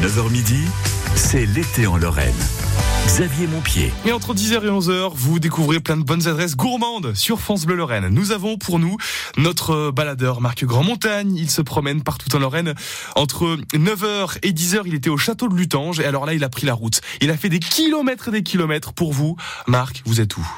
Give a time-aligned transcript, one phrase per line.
[0.00, 0.64] 9h midi,
[1.14, 2.32] c'est l'été en Lorraine.
[3.04, 3.92] Xavier Montpied.
[4.06, 7.76] Et entre 10h et 11h, vous découvrez plein de bonnes adresses gourmandes sur France Bleu
[7.76, 8.08] Lorraine.
[8.08, 8.96] Nous avons pour nous
[9.36, 11.36] notre baladeur Marc Grand Montagne.
[11.36, 12.74] Il se promène partout en Lorraine.
[13.14, 16.00] Entre 9h et 10h, il était au château de Lutange.
[16.00, 17.02] Et alors là, il a pris la route.
[17.20, 19.36] Il a fait des kilomètres et des kilomètres pour vous.
[19.66, 20.48] Marc, vous êtes où?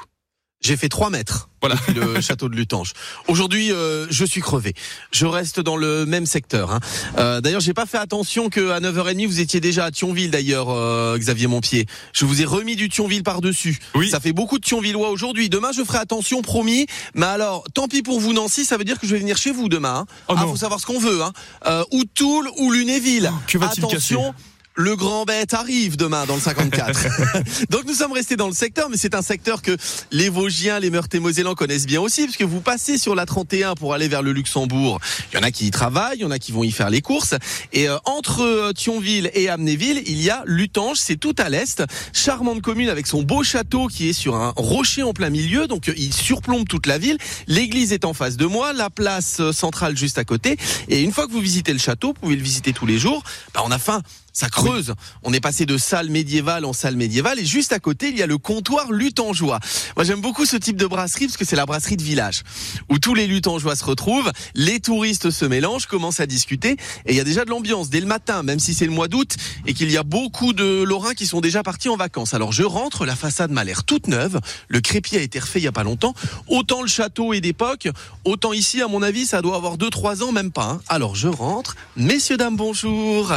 [0.63, 1.75] J'ai fait 3 mètres voilà.
[1.75, 2.93] depuis le château de Lutange.
[3.29, 4.75] Aujourd'hui, euh, je suis crevé.
[5.13, 6.71] Je reste dans le même secteur.
[6.71, 6.81] Hein.
[7.19, 11.19] Euh, d'ailleurs, j'ai pas fait attention qu'à 9h30, vous étiez déjà à Thionville, d'ailleurs, euh,
[11.19, 11.87] Xavier Montpied.
[12.13, 13.79] Je vous ai remis du Thionville par-dessus.
[13.95, 14.09] Oui.
[14.09, 15.49] Ça fait beaucoup de Thionvillois aujourd'hui.
[15.49, 16.87] Demain, je ferai attention, promis.
[17.15, 19.51] Mais alors, tant pis pour vous, Nancy, ça veut dire que je vais venir chez
[19.51, 20.07] vous demain.
[20.09, 20.15] Hein.
[20.29, 21.23] Oh ah, faut savoir ce qu'on veut.
[21.23, 21.33] Hein.
[21.67, 23.31] Euh, ou Toul ou Lunéville.
[23.33, 24.33] Oh, que va-t-il Attention.
[24.33, 24.35] casser?
[24.75, 27.07] Le grand bête arrive demain dans le 54.
[27.71, 29.77] Donc nous sommes restés dans le secteur, mais c'est un secteur que
[30.11, 33.95] les Vosgiens, les Meurthe-et-Mosellans connaissent bien aussi, parce que vous passez sur la 31 pour
[33.95, 35.01] aller vers le Luxembourg.
[35.33, 36.91] Il y en a qui y travaillent, il y en a qui vont y faire
[36.91, 37.35] les courses.
[37.73, 41.83] Et euh, entre euh, Thionville et Amnéville, il y a Lutange, c'est tout à l'est.
[42.13, 45.89] Charmante commune avec son beau château qui est sur un rocher en plein milieu, donc
[45.89, 47.19] euh, il surplombe toute la ville.
[47.47, 50.57] L'église est en face de moi, la place euh, centrale juste à côté.
[50.89, 53.23] Et une fois que vous visitez le château, vous pouvez le visiter tous les jours.
[53.55, 54.95] Bah, on a faim ça creuse.
[55.23, 58.23] On est passé de salle médiévale en salle médiévale et juste à côté, il y
[58.23, 59.61] a le comptoir lutangeois.
[59.97, 62.43] Moi, j'aime beaucoup ce type de brasserie parce que c'est la brasserie de village
[62.89, 66.73] où tous les lutangeois se retrouvent, les touristes se mélangent, commencent à discuter
[67.07, 69.09] et il y a déjà de l'ambiance dès le matin, même si c'est le mois
[69.09, 72.35] d'août et qu'il y a beaucoup de Lorrains qui sont déjà partis en vacances.
[72.35, 75.65] Alors je rentre, la façade m'a l'air toute neuve, le crépier a été refait il
[75.65, 76.15] y a pas longtemps.
[76.49, 77.89] Autant le château est d'époque,
[78.25, 80.65] autant ici, à mon avis, ça doit avoir 2-3 ans, même pas.
[80.65, 80.81] hein.
[80.89, 83.33] Alors je rentre, messieurs dames, bonjour.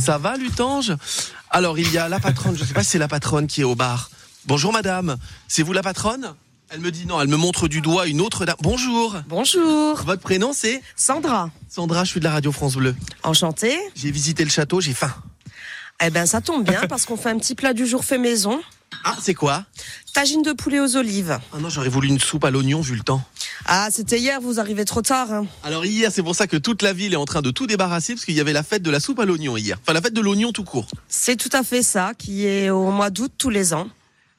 [0.00, 0.94] Ça va, Lutange?
[1.50, 3.64] Alors, il y a la patronne, je sais pas si c'est la patronne qui est
[3.64, 4.10] au bar.
[4.46, 5.16] Bonjour, madame.
[5.48, 6.34] C'est vous la patronne?
[6.70, 8.56] Elle me dit non, elle me montre du doigt une autre dame.
[8.62, 9.16] Bonjour.
[9.28, 10.80] Bonjour, Votre prénom, c'est?
[10.96, 11.50] Sandra.
[11.68, 12.96] Sandra, je suis de la radio France Bleu.
[13.22, 13.78] Enchantée.
[13.94, 15.12] J'ai visité le château, j'ai faim.
[16.02, 18.60] Eh ben ça tombe bien parce qu'on fait un petit plat du jour fait maison.
[19.04, 19.64] Ah, c'est quoi
[20.14, 21.38] Tagine de poulet aux olives.
[21.52, 23.22] Ah non, j'aurais voulu une soupe à l'oignon vu le temps.
[23.64, 25.32] Ah, c'était hier, vous arrivez trop tard.
[25.32, 25.46] hein.
[25.64, 28.14] Alors hier, c'est pour ça que toute la ville est en train de tout débarrasser
[28.14, 29.78] parce qu'il y avait la fête de la soupe à l'oignon hier.
[29.82, 30.86] Enfin, la fête de l'oignon tout court.
[31.08, 33.88] C'est tout à fait ça qui est au mois d'août tous les ans.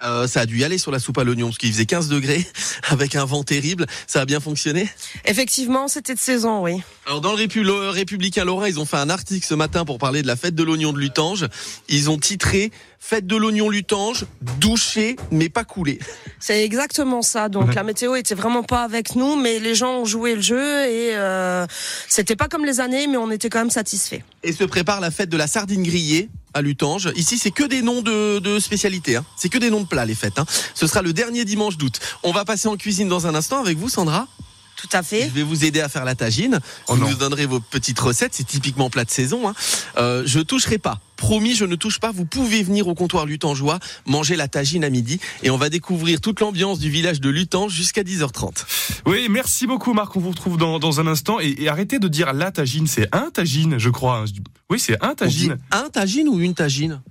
[0.04, 2.10] Euh, ça a dû y aller sur la soupe à l'oignon parce qu'il faisait 15
[2.10, 2.46] degrés
[2.90, 3.86] avec un vent terrible.
[4.06, 4.90] Ça a bien fonctionné
[5.24, 6.82] Effectivement, c'était de saison, oui.
[7.06, 10.00] Alors dans le Répu- le Républicain Lorrain, ils ont fait un article ce matin pour
[10.00, 11.48] parler de la fête de l'oignon de Lutange.
[11.88, 12.72] Ils ont titré
[13.06, 14.24] Fête de l'oignon Lutange,
[14.62, 16.00] douché mais pas coulé.
[16.40, 17.50] C'est exactement ça.
[17.50, 20.86] Donc la météo était vraiment pas avec nous, mais les gens ont joué le jeu
[20.86, 21.68] et euh,
[22.08, 24.22] c'était pas comme les années, mais on était quand même satisfaits.
[24.42, 27.12] Et se prépare la fête de la sardine grillée à Lutange.
[27.18, 29.18] Ici, c'est que des noms de, de spécialités.
[29.18, 29.26] Hein.
[29.36, 30.40] C'est que des noms de plats, les fêtes.
[30.40, 30.46] Hein.
[30.74, 32.00] Ce sera le dernier dimanche d'août.
[32.24, 34.30] On va passer en cuisine dans un instant avec vous, Sandra.
[34.84, 35.28] Tout à Je fait.
[35.30, 36.60] vais vous aider à faire la tagine.
[36.88, 37.10] Oh vous non.
[37.10, 38.34] nous donnerez vos petites recettes.
[38.34, 39.48] C'est typiquement plat de saison.
[39.48, 39.54] Hein.
[39.98, 41.00] Euh, je toucherai pas.
[41.16, 42.12] Promis, je ne touche pas.
[42.12, 46.20] Vous pouvez venir au comptoir lutangeois manger la tagine à midi et on va découvrir
[46.20, 48.66] toute l'ambiance du village de Lutange jusqu'à 10h30.
[49.06, 51.40] Oui, merci beaucoup Marc, on vous retrouve dans, dans un instant.
[51.40, 54.18] Et, et arrêtez de dire la tagine, c'est un tagine, je crois.
[54.18, 54.26] hein.
[54.26, 54.34] Je
[54.70, 55.58] Oui, c'est un On dit tagine.
[55.72, 57.02] un tagine ou une tagine?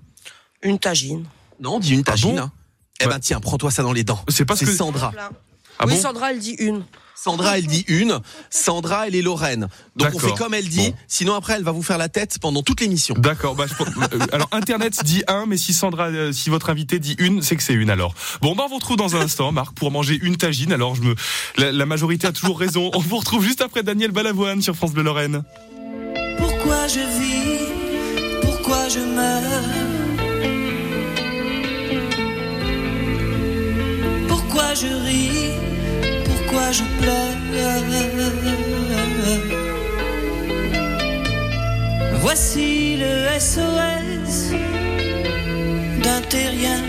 [0.63, 1.25] Une tagine.
[1.61, 2.37] Non, on dit une tagine.
[2.37, 2.53] bon hein.
[3.01, 4.23] Eh ben tiens, prends-toi ça dans les dents.
[4.29, 4.67] C'est que...
[4.67, 5.13] Sandra.
[5.79, 6.85] Ah oui, bon Sandra, elle dit une.
[7.15, 8.19] Sandra, elle dit une.
[8.51, 9.69] Sandra, elle est Lorraine.
[9.95, 10.91] Donc on fait comme elle dit.
[10.91, 10.97] Bon.
[11.07, 13.15] Sinon après, elle va vous faire la tête pendant toute l'émission.
[13.17, 13.55] D'accord.
[13.55, 16.99] Bah, je pense- euh, alors Internet dit un, mais si Sandra, euh, si votre invité
[16.99, 18.15] dit une, c'est que c'est une alors.
[18.41, 20.73] Bon, bah, on vous retrouve dans un instant, Marc, pour manger une tagine.
[20.73, 21.15] Alors je me,
[21.59, 22.91] la, la majorité a toujours raison.
[22.93, 25.45] On vous retrouve juste après Daniel Balavoine sur France Bleu Lorraine.
[26.39, 28.41] Pourquoi je vis?
[28.43, 30.02] Pourquoi je meurs?
[34.53, 35.55] Pourquoi je ris?
[36.27, 37.33] Pourquoi je pleure?
[42.21, 44.53] Voici le SOS
[46.03, 46.83] d'un terrien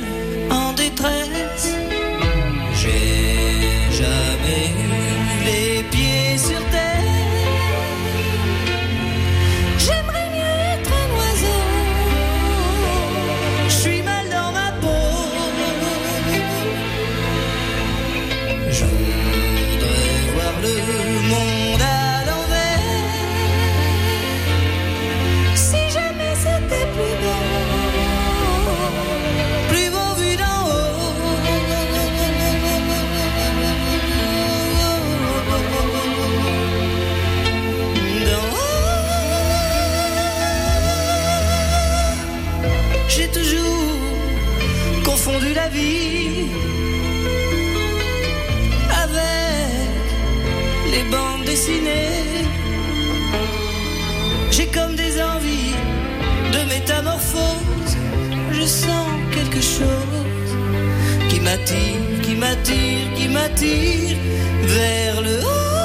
[49.03, 49.90] avec
[50.91, 52.46] les bandes dessinées.
[54.52, 55.75] J'ai comme des envies
[56.53, 57.97] de métamorphose.
[58.52, 60.52] Je sens quelque chose
[61.29, 64.17] qui m'attire, qui m'attire, qui m'attire
[64.64, 65.83] vers le haut.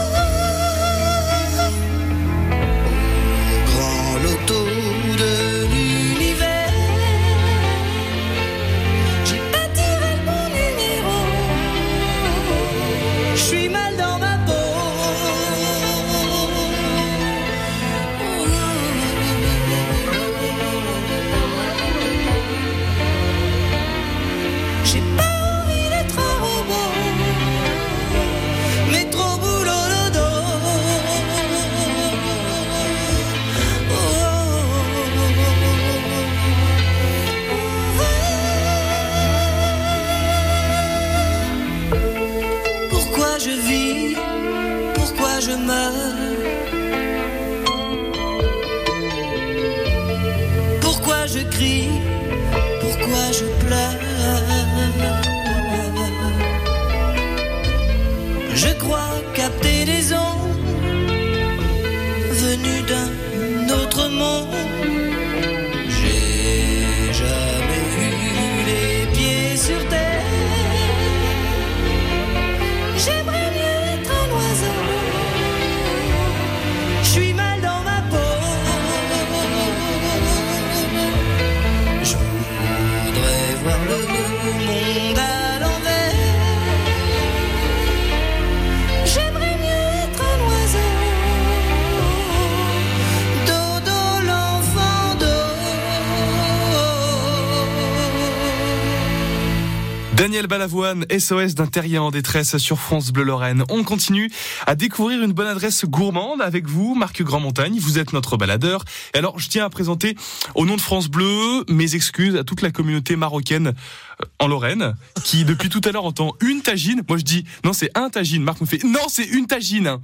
[100.85, 103.65] SOS d'un terrien en détresse sur France Bleu Lorraine.
[103.69, 104.31] On continue
[104.67, 107.79] à découvrir une bonne adresse gourmande avec vous, Marc Grand-Montagne.
[107.81, 108.85] Vous êtes notre baladeur.
[109.15, 110.17] Et alors, je tiens à présenter,
[110.55, 114.95] au nom de France Bleu, mes excuses à toute la communauté marocaine euh, en Lorraine,
[115.25, 117.03] qui depuis tout à l'heure entend une tagine.
[117.09, 118.43] Moi, je dis, non, c'est un tagine.
[118.43, 119.99] Marc me fait, non, c'est une tagine.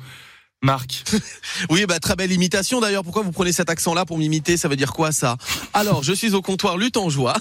[0.65, 1.05] Marc.
[1.71, 3.05] Oui, bah très belle imitation d'ailleurs.
[3.05, 4.57] Pourquoi vous prenez cet accent-là pour m'imiter?
[4.57, 5.37] Ça veut dire quoi ça?
[5.73, 7.35] Alors, je suis au comptoir Lutangeois.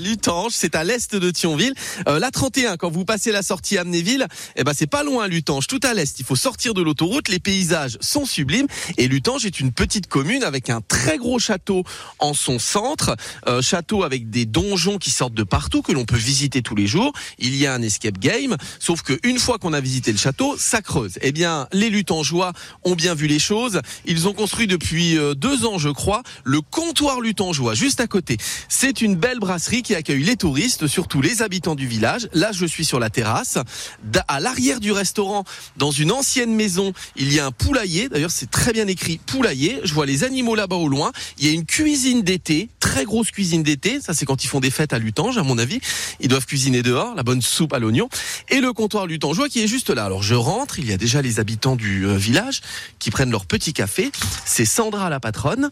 [0.00, 1.72] Lutange, c'est à l'est de Thionville.
[2.08, 5.66] Euh, la 31, quand vous passez la sortie Amnéville, eh ben c'est pas loin Lutange,
[5.66, 6.20] tout à l'est.
[6.20, 7.28] Il faut sortir de l'autoroute.
[7.28, 8.66] Les paysages sont sublimes
[8.98, 11.84] et Lutange est une petite commune avec un très gros château
[12.18, 13.16] en son centre.
[13.46, 16.86] Euh, château avec des donjons qui sortent de partout que l'on peut visiter tous les
[16.86, 17.12] jours.
[17.38, 20.56] Il y a un escape game, sauf que une fois qu'on a visité le château,
[20.58, 21.18] ça creuse.
[21.22, 21.88] Eh bien, les
[22.84, 23.80] Ont bien vu les choses.
[24.04, 28.36] Ils ont construit depuis euh, deux ans, je crois, le comptoir lutangeois juste à côté.
[28.68, 32.28] C'est une belle brasserie qui accueille les touristes, surtout les habitants du village.
[32.32, 33.58] Là, je suis sur la terrasse.
[34.28, 35.44] À l'arrière du restaurant,
[35.76, 38.08] dans une ancienne maison, il y a un poulailler.
[38.08, 39.80] D'ailleurs, c'est très bien écrit poulailler.
[39.84, 41.12] Je vois les animaux là-bas au loin.
[41.38, 44.00] Il y a une cuisine d'été, très grosse cuisine d'été.
[44.00, 45.80] Ça, c'est quand ils font des fêtes à Lutange, à mon avis.
[46.20, 48.08] Ils doivent cuisiner dehors, la bonne soupe à l'oignon.
[48.48, 50.04] Et le comptoir lutangeois qui est juste là.
[50.04, 50.78] Alors, je rentre.
[50.78, 52.60] Il y a déjà les habitants du euh, village
[52.98, 54.10] qui prennent leur petit café.
[54.44, 55.70] C'est Sandra, la patronne.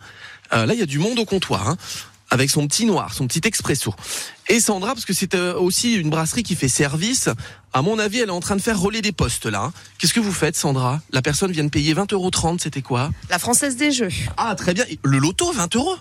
[0.52, 1.68] Euh, là, il y a du monde au comptoir.
[1.68, 1.76] hein,
[2.30, 3.94] avec son petit noir, son petit expresso.
[4.48, 7.28] Et Sandra, parce que c'est euh, aussi une brasserie qui fait service.
[7.72, 9.64] À mon avis, elle est en train de faire relais des postes là.
[9.64, 9.72] hein.
[9.98, 11.00] Qu'est-ce que vous faites, Sandra?
[11.12, 12.30] La personne vient de payer 20,30 euros.
[12.60, 13.10] C'était quoi?
[13.30, 14.08] La Française des Jeux.
[14.36, 14.84] Ah, très bien.
[15.04, 15.96] Le loto, 20 euros?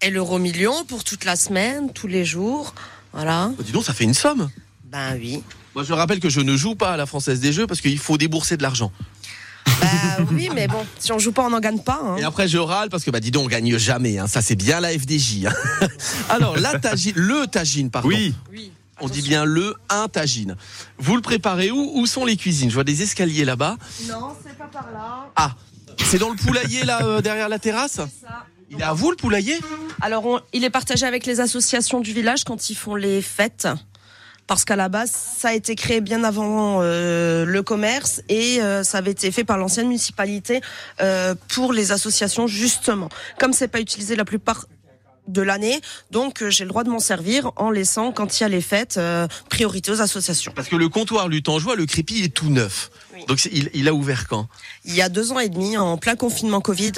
[0.00, 2.74] Et l'euro million pour toute la semaine, tous les jours.
[3.12, 3.52] Voilà.
[3.58, 4.48] Oh, dis donc, ça fait une somme.
[4.84, 5.42] Ben oui.
[5.74, 7.98] Moi, je rappelle que je ne joue pas à la Française des Jeux parce qu'il
[7.98, 8.90] faut débourser de l'argent.
[9.82, 12.00] Bah oui, mais bon, si on joue pas, on n'en gagne pas.
[12.02, 12.16] hein.
[12.16, 14.18] Et après, je râle parce que, bah, dis donc, on gagne jamais.
[14.18, 14.26] hein.
[14.26, 15.46] Ça, c'est bien la FDJ.
[15.46, 15.86] hein.
[16.28, 18.08] Alors, la tagine, le tagine, pardon.
[18.08, 18.34] Oui.
[18.50, 18.72] Oui.
[19.00, 20.56] On dit bien le un tagine.
[20.98, 21.92] Vous le préparez où?
[21.98, 22.68] Où sont les cuisines?
[22.70, 23.76] Je vois des escaliers là-bas.
[24.08, 25.26] Non, c'est pas par là.
[25.34, 25.54] Ah,
[26.04, 27.94] c'est dans le poulailler là euh, derrière la terrasse?
[27.94, 28.08] Ça.
[28.70, 29.58] Il est à vous le poulailler?
[30.00, 33.66] Alors, on- il est partagé avec les associations du village quand ils font les fêtes.
[34.46, 38.82] Parce qu'à la base, ça a été créé bien avant euh, le commerce et euh,
[38.82, 40.60] ça avait été fait par l'ancienne municipalité
[41.00, 43.08] euh, pour les associations justement.
[43.38, 44.66] Comme c'est pas utilisé la plupart
[45.28, 45.80] de l'année,
[46.10, 48.60] donc euh, j'ai le droit de m'en servir en laissant quand il y a les
[48.60, 50.52] fêtes euh, priorité aux associations.
[50.54, 52.90] Parce que le comptoir lutangeois, le crépi est tout neuf.
[53.14, 53.24] Oui.
[53.26, 54.48] Donc il, il a ouvert quand?
[54.84, 56.92] Il y a deux ans et demi, en plein confinement Covid,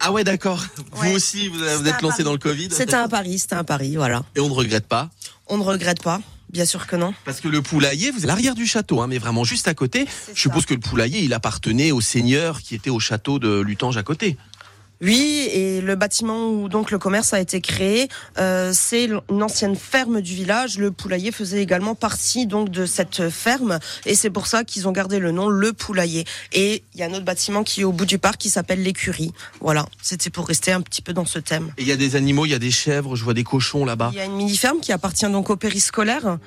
[0.00, 0.64] Ah ouais, d'accord.
[0.92, 2.24] Vous aussi, vous, vous êtes à lancé Paris.
[2.24, 2.68] dans le Covid?
[2.72, 4.22] C'était un pari, c'était un pari, voilà.
[4.34, 5.10] Et on ne regrette pas?
[5.46, 6.20] On ne regrette pas,
[6.52, 7.14] bien sûr que non.
[7.24, 10.06] Parce que le poulailler, vous l'arrière du château, hein, mais vraiment juste à côté.
[10.34, 13.96] Je suppose que le poulailler, il appartenait au seigneur qui était au château de Lutange
[13.96, 14.36] à côté.
[15.00, 19.74] Oui, et le bâtiment où donc le commerce a été créé, euh, c'est une ancienne
[19.74, 20.78] ferme du village.
[20.78, 24.92] Le poulailler faisait également partie donc de cette ferme, et c'est pour ça qu'ils ont
[24.92, 26.24] gardé le nom Le Poulailler.
[26.52, 28.82] Et il y a un autre bâtiment qui est au bout du parc qui s'appelle
[28.82, 29.32] l'écurie.
[29.60, 31.72] Voilà, c'était pour rester un petit peu dans ce thème.
[31.78, 33.86] Et il y a des animaux, il y a des chèvres, je vois des cochons
[33.86, 34.10] là-bas.
[34.12, 36.38] Il y a une mini ferme qui appartient donc au périscolaire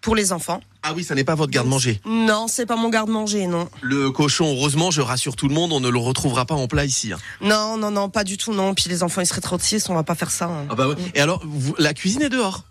[0.00, 0.60] pour les enfants.
[0.82, 2.00] Ah oui, ça n'est pas votre garde-manger.
[2.06, 3.68] Non, c'est pas mon garde-manger, non.
[3.82, 6.84] Le cochon, heureusement, je rassure tout le monde, on ne le retrouvera pas en plat
[6.86, 7.12] ici.
[7.12, 7.18] hein.
[7.42, 8.72] Non, non, non, pas du tout, non.
[8.74, 10.46] Puis les enfants, ils seraient trop tristes, on va pas faire ça.
[10.46, 10.66] hein.
[10.70, 10.94] Ah bah ouais.
[11.14, 12.64] Et alors, vous- la cuisine est dehors.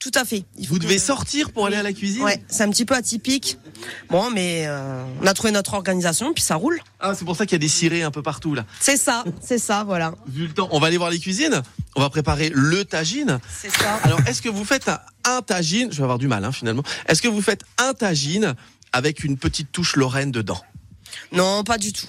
[0.00, 0.44] Tout à fait.
[0.56, 2.86] Il faut Vous devez que- sortir pour aller à la cuisine Ouais, c'est un petit
[2.86, 3.58] peu atypique.
[4.08, 6.80] Bon, mais euh, on a trouvé notre organisation, puis ça roule.
[7.00, 8.64] Ah, c'est pour ça qu'il y a des cirés un peu partout là.
[8.80, 10.14] C'est ça, c'est ça, voilà.
[10.26, 11.62] Vu le temps, on va aller voir les cuisines.
[11.96, 13.38] On va préparer le tagine.
[13.54, 13.96] C'est ça.
[14.02, 16.82] Alors, est-ce que vous faites un, un tagine Je vais avoir du mal hein, finalement.
[17.06, 18.54] Est-ce que vous faites un tagine
[18.94, 20.62] avec une petite touche lorraine dedans?
[21.32, 22.06] Non, pas du tout.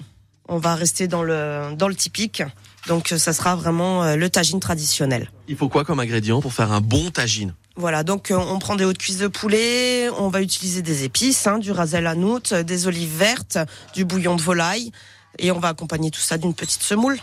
[0.48, 2.42] On va rester dans le dans le typique.
[2.88, 5.32] Donc euh, ça sera vraiment euh, le tagine traditionnel.
[5.48, 7.54] Il faut quoi comme ingrédient pour faire un bon tagine?
[7.76, 11.48] Voilà, donc euh, on prend des hautes cuisses de poulet, on va utiliser des épices,
[11.48, 13.58] hein, du rasel à noute, des olives vertes,
[13.94, 14.92] du bouillon de volaille,
[15.40, 17.18] et on va accompagner tout ça d'une petite semoule.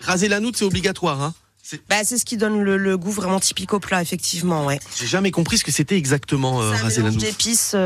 [0.00, 1.20] Raser la noutre, c'est obligatoire.
[1.22, 1.34] Hein?
[1.62, 4.78] C'est- Bah, c'est ce qui donne le, le goût vraiment typique au plat, effectivement, ouais.
[4.98, 7.26] J'ai jamais compris ce que c'était exactement euh, raser la mélange noutre.
[7.26, 7.76] d'épices, c'est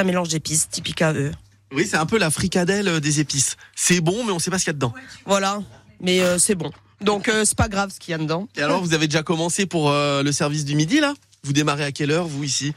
[0.00, 1.32] un mélange d'épices typique à eux.
[1.72, 3.56] Oui, c'est un peu la fricadelle euh, des épices.
[3.76, 4.94] C'est bon, mais on sait pas ce qu'il y a dedans.
[5.24, 5.62] Voilà,
[6.00, 6.70] mais euh, c'est bon.
[7.00, 8.48] Donc euh, c'est pas grave ce qu'il y a dedans.
[8.56, 11.14] Et alors, vous avez déjà commencé pour euh, le service du midi là?
[11.42, 12.74] Vous démarrez à quelle heure, vous ici?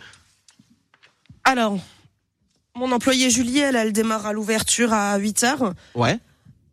[1.44, 1.78] Alors,
[2.76, 5.74] mon employée Julie, elle, elle démarre à l'ouverture à 8 heures.
[5.96, 6.20] Ouais.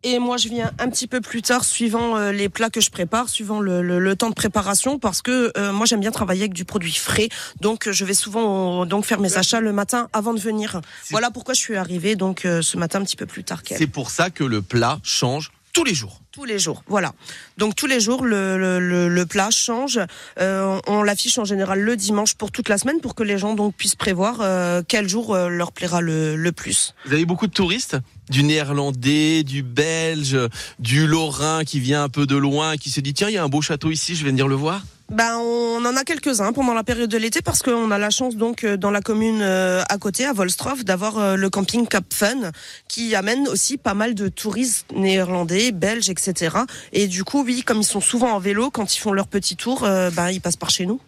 [0.03, 2.91] Et moi, je viens un petit peu plus tard, suivant euh, les plats que je
[2.91, 6.43] prépare, suivant le, le- le temps de préparation, parce que euh, moi, j'aime bien travailler
[6.43, 7.29] avec du produit frais.
[7.61, 10.81] Donc, euh, je vais souvent donc faire mes achats le matin avant de venir.
[11.11, 13.77] Voilà pourquoi je suis arrivée donc ce matin un petit peu plus tard qu'elle.
[13.79, 16.20] C'est pour ça que le plat change tous les jours.
[16.33, 17.13] Tous les jours, voilà.
[17.59, 19.99] Donc tous les jours, le, le, plat change.
[20.39, 23.55] Euh, on l'affiche en général le dimanche pour toute la semaine pour que les gens
[23.55, 26.95] donc puissent prévoir euh, quel jour euh, leur plaira le, le plus.
[27.05, 27.97] Vous avez beaucoup de touristes?
[28.29, 30.39] Du néerlandais, du belge,
[30.79, 33.43] du lorrain qui vient un peu de loin, qui se dit tiens, il y a
[33.43, 34.85] un beau château ici, je vais venir le voir?
[35.11, 38.37] Ben, on en a quelques-uns pendant la période de l'été parce qu'on a la chance
[38.37, 42.05] donc euh, dans la commune euh, à côté, à Volstroff, d'avoir euh, le camping Cap
[42.15, 42.53] Fun
[42.87, 46.59] qui amène aussi pas mal de touristes néerlandais, belges, etc.
[46.93, 49.57] Et du coup, oui, comme ils sont souvent en vélo, quand ils font leur petit
[49.57, 51.01] tour, ben, ils passent par chez nous.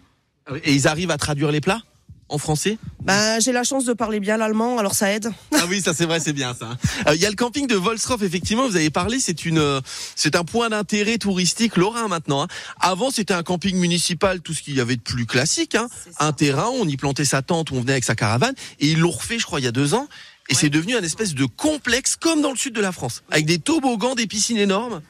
[0.64, 1.82] Et ils arrivent à traduire les plats?
[2.32, 5.30] En français Ben, j'ai la chance de parler bien l'allemand, alors ça aide.
[5.54, 6.76] Ah oui, ça c'est vrai, c'est bien ça.
[7.06, 9.80] Euh, Il y a le camping de Volstroff, effectivement, vous avez parlé, c'est une, euh,
[10.16, 12.42] c'est un point d'intérêt touristique lorrain maintenant.
[12.42, 12.48] hein.
[12.80, 15.88] Avant, c'était un camping municipal, tout ce qu'il y avait de plus classique, hein.
[16.18, 19.10] Un terrain, on y plantait sa tente, on venait avec sa caravane, et ils l'ont
[19.10, 20.08] refait, je crois, il y a deux ans.
[20.48, 23.46] Et c'est devenu un espèce de complexe comme dans le sud de la France, avec
[23.46, 25.00] des toboggans, des piscines énormes.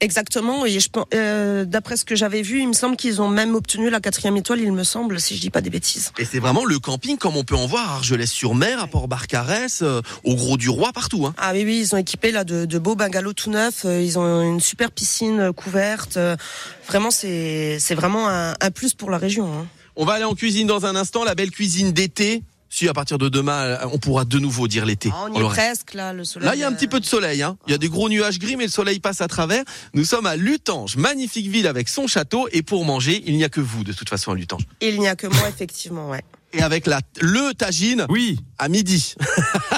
[0.00, 3.28] Exactement, et je pense, euh, d'après ce que j'avais vu, il me semble qu'ils ont
[3.28, 6.12] même obtenu la quatrième étoile, il me semble, si je dis pas des bêtises.
[6.18, 10.02] Et c'est vraiment le camping comme on peut en voir à Argelès-sur-Mer, à Port-Barcarès, euh,
[10.22, 11.24] au Gros du Roi, partout.
[11.26, 11.34] Hein.
[11.38, 14.18] Ah oui, oui, ils ont équipé là de, de beaux bungalows tout neufs, euh, ils
[14.18, 16.18] ont une super piscine euh, couverte.
[16.18, 16.36] euh,
[16.88, 19.46] Vraiment, c'est c'est vraiment un, un plus pour la région.
[19.46, 19.66] hein.
[19.96, 22.42] On va aller en cuisine dans un instant, la belle cuisine d'été.
[22.76, 25.08] Si à partir de demain, euh, on pourra de nouveau dire l'été.
[25.10, 26.46] Ah, on y est presque là, le soleil.
[26.46, 27.42] Là, il y a un euh, petit peu de soleil.
[27.42, 27.56] Hein.
[27.66, 29.64] Il y a des gros nuages gris, mais le soleil passe à travers.
[29.94, 32.48] Nous sommes à Lutange, magnifique ville avec son château.
[32.52, 34.60] Et pour manger, il n'y a que vous, de toute façon, à Lutange.
[34.82, 36.22] Il n'y a que moi, effectivement, ouais.
[36.56, 39.14] Et avec la, le tagine Oui, à midi.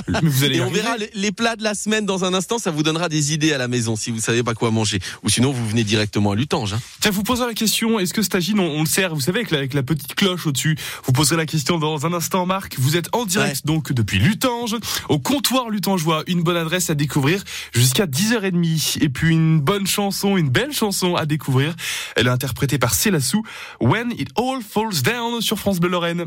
[0.09, 2.59] mais vous allez Et on verra les, les plats de la semaine dans un instant.
[2.59, 5.01] Ça vous donnera des idées à la maison si vous savez pas quoi manger.
[5.25, 6.75] Ou sinon, vous venez directement à Lutange.
[6.75, 6.81] Hein.
[7.01, 9.41] Tiens, vous posera la question, est-ce que ce tagine, on, on le sert, vous savez,
[9.41, 10.77] avec la, avec la petite cloche au-dessus?
[11.05, 12.77] Vous poserez la question dans un instant, Marc.
[12.79, 14.77] Vous êtes en direct, donc, depuis Lutange,
[15.09, 16.23] au comptoir lutangeois.
[16.29, 17.43] Une bonne adresse à découvrir
[17.73, 19.03] jusqu'à 10h30.
[19.03, 21.75] Et puis, une bonne chanson, une belle chanson à découvrir.
[22.15, 23.43] Elle est interprétée par Célassou,
[23.81, 26.27] When It All Falls Down sur France Bleu Lorraine.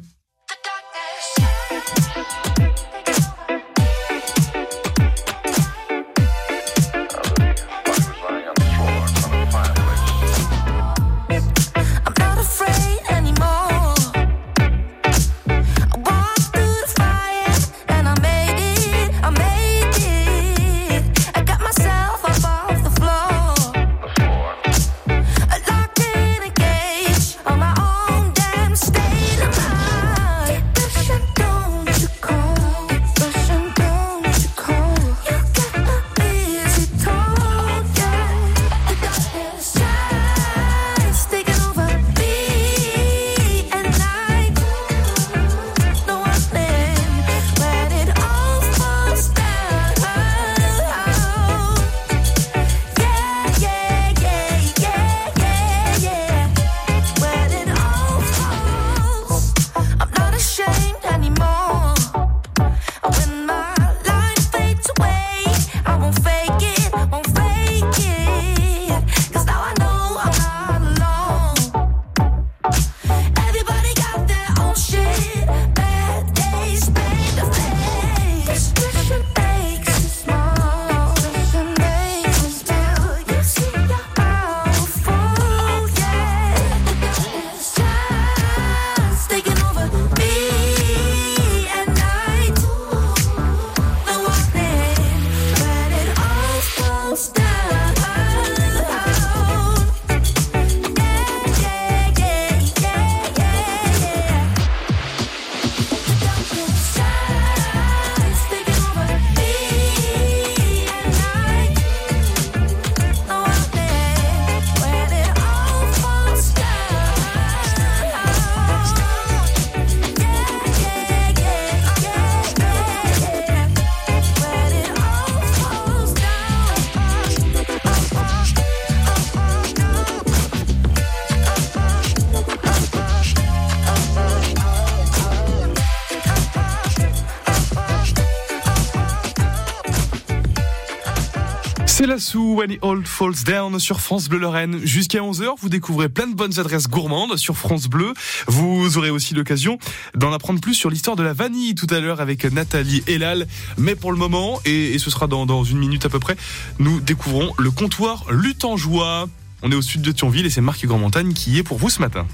[142.11, 144.81] C'est la sous When It All Falls Down sur France Bleu Lorraine.
[144.83, 148.13] Jusqu'à 11h, vous découvrez plein de bonnes adresses gourmandes sur France Bleu.
[148.47, 149.77] Vous aurez aussi l'occasion
[150.13, 153.47] d'en apprendre plus sur l'histoire de la vanille tout à l'heure avec Nathalie Elal.
[153.77, 156.35] Mais pour le moment, et, et ce sera dans, dans une minute à peu près,
[156.79, 159.29] nous découvrons le comptoir Lutangeois.
[159.63, 161.77] On est au sud de Thionville et c'est Marc Grand Montagne qui y est pour
[161.77, 162.27] vous ce matin.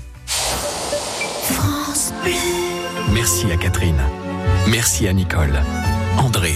[3.13, 4.01] Merci à Catherine.
[4.69, 5.61] Merci à Nicole,
[6.17, 6.55] André,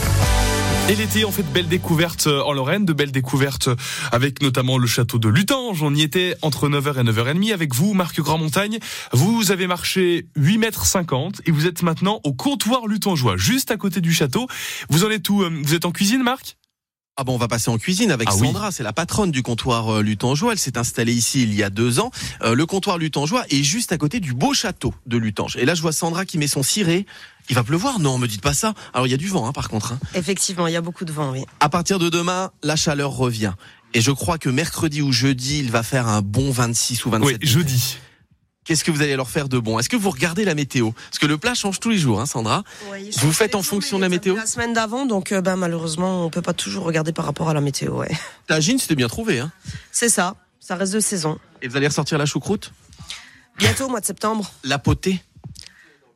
[0.89, 3.69] Et l'été, on fait de belles découvertes euh, en Lorraine, de belles découvertes
[4.11, 5.81] avec notamment le château de Lutange.
[5.83, 8.79] On y était entre 9h et 9h30 avec vous, Marc Grand-Montagne.
[9.13, 13.77] Vous avez marché 8 mètres 50 et vous êtes maintenant au comptoir lutangeois, juste à
[13.77, 14.47] côté du château.
[14.89, 16.57] Vous en êtes où euh, Vous êtes en cuisine, Marc?
[17.17, 18.47] Ah bon, on va passer en cuisine avec Ah oui.
[18.47, 20.53] Sandra, c'est la patronne du comptoir euh, Lutangeois.
[20.53, 22.09] Elle s'est installée ici il y a deux ans.
[22.41, 25.57] Euh, le comptoir Lutangeois est juste à côté du beau château de Lutange.
[25.57, 27.05] Et là, je vois Sandra qui met son ciré.
[27.49, 28.73] Il va pleuvoir Non, me dites pas ça.
[28.93, 29.91] Alors, il y a du vent, hein, par contre.
[29.91, 29.99] hein.
[30.15, 31.43] Effectivement, il y a beaucoup de vent, oui.
[31.59, 33.53] À partir de demain, la chaleur revient.
[33.93, 37.39] Et je crois que mercredi ou jeudi, il va faire un bon 26 ou 27.
[37.41, 37.97] Oui, jeudi.
[38.63, 39.79] Qu'est-ce que vous allez leur faire de bon?
[39.79, 40.91] Est-ce que vous regardez la météo?
[40.91, 42.63] Parce que le plat change tous les jours, hein, Sandra.
[43.17, 44.35] Vous faites en fonction de la météo?
[44.35, 47.55] La semaine d'avant, donc euh, ben, malheureusement, on peut pas toujours regarder par rapport à
[47.55, 47.93] la météo.
[47.97, 48.11] Ouais.
[48.49, 49.39] La jean, c'était bien trouvé.
[49.39, 49.51] Hein.
[49.91, 51.39] C'est ça, ça reste de saison.
[51.63, 52.71] Et vous allez ressortir la choucroute?
[53.57, 55.21] Bientôt, au mois de septembre La potée?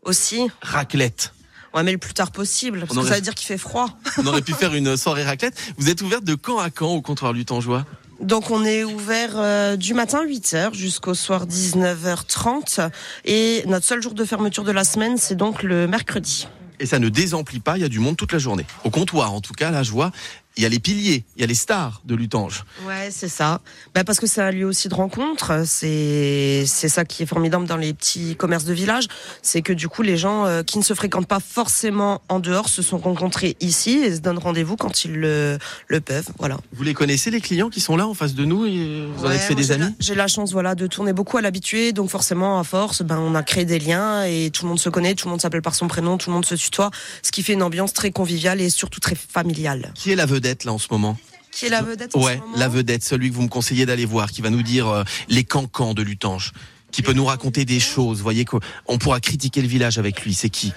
[0.03, 0.47] Aussi.
[0.61, 1.33] Raclette.
[1.73, 3.57] Ouais, mais le plus tard possible, parce On que aurait- ça veut dire qu'il fait
[3.57, 3.89] froid.
[4.17, 5.59] On aurait pu faire une soirée raclette.
[5.77, 7.85] Vous êtes ouverte de quand à quand au comptoir Lutangeois
[8.21, 12.89] Donc on est ouvert euh, du matin 8h jusqu'au soir 19h30
[13.25, 16.47] et notre seul jour de fermeture de la semaine c'est donc le mercredi.
[16.79, 18.65] Et ça ne désemplit pas, il y a du monde toute la journée.
[18.83, 20.11] Au comptoir, en tout cas, là, je vois,
[20.57, 22.63] il y a les piliers, il y a les stars de Lutange.
[22.85, 23.61] Ouais, c'est ça.
[23.93, 25.63] Bah, parce que c'est un lieu aussi de rencontre.
[25.65, 29.07] C'est ça qui est formidable dans les petits commerces de village,
[29.41, 32.69] c'est que du coup les gens euh, qui ne se fréquentent pas forcément en dehors
[32.69, 36.29] se sont rencontrés ici et se donnent rendez-vous quand ils le, le peuvent.
[36.39, 36.57] Voilà.
[36.73, 39.29] Vous les connaissez, les clients qui sont là en face de nous et Vous en
[39.29, 42.59] avez fait des amis J'ai la chance voilà de tourner beaucoup à l'habitué, donc forcément
[42.59, 45.27] à force, ben on a créé des liens et tout le monde se connaît, tout
[45.27, 46.91] le monde s'appelle par son prénom, tout le monde se tutoie,
[47.21, 49.91] ce qui fait une ambiance très conviviale et surtout très familiale.
[49.95, 51.17] Qui est la vedette, là, en ce moment
[51.51, 53.85] Qui est la vedette en Ouais, ce moment la vedette, celui que vous me conseillez
[53.85, 56.51] d'aller voir, qui va nous dire euh, les cancans de Lutange,
[56.91, 58.17] qui peut nous raconter des choses.
[58.17, 60.33] Vous voyez qu'on pourra critiquer le village avec lui.
[60.33, 60.71] C'est qui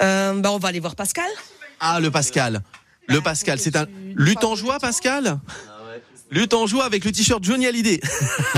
[0.00, 1.30] Euh, ben, on va aller voir Pascal.
[1.78, 2.62] Ah, le Pascal.
[3.06, 5.40] Le Pascal, c'est un Lutangeois, Pascal?
[6.30, 8.00] Lutangeois avec le t-shirt Johnny Hallyday.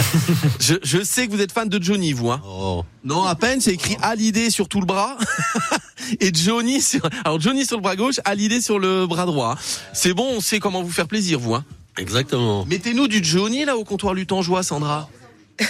[0.60, 2.30] je, je sais que vous êtes fan de Johnny, vous.
[2.30, 2.42] Hein.
[2.46, 5.16] Oh, Non, à peine, c'est écrit Hallyday sur tout le bras.
[6.20, 7.00] Et Johnny sur...
[7.24, 9.56] Alors Johnny sur le bras gauche, Hallyday sur le bras droit.
[9.94, 11.54] C'est bon, on sait comment vous faire plaisir, vous.
[11.54, 11.64] Hein.
[11.96, 12.66] exactement.
[12.66, 15.08] Mettez-nous du Johnny, là, au comptoir Lutangeois, Sandra.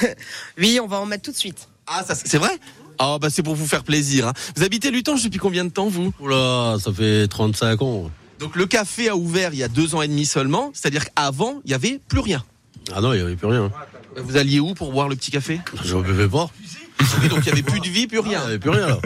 [0.59, 1.69] Oui, on va en mettre tout de suite.
[1.87, 2.59] Ah, ça, c'est vrai?
[2.99, 4.29] Ah, bah c'est pour vous faire plaisir.
[4.29, 4.33] hein.
[4.57, 6.13] Vous habitez Lutange depuis combien de temps, vous?
[6.21, 8.11] Oula, ça fait 35 ans.
[8.43, 11.61] Donc le café a ouvert il y a deux ans et demi seulement, c'est-à-dire qu'avant,
[11.65, 12.45] il y avait plus rien.
[12.93, 13.71] Ah non, il n'y avait plus rien.
[14.17, 15.61] Vous alliez où pour boire le petit café?
[15.85, 16.51] Je ne buvais pas.
[17.23, 18.43] Oui, donc il y avait plus de vie, plus Il n'y rien.
[18.43, 18.99] avait plus rien là.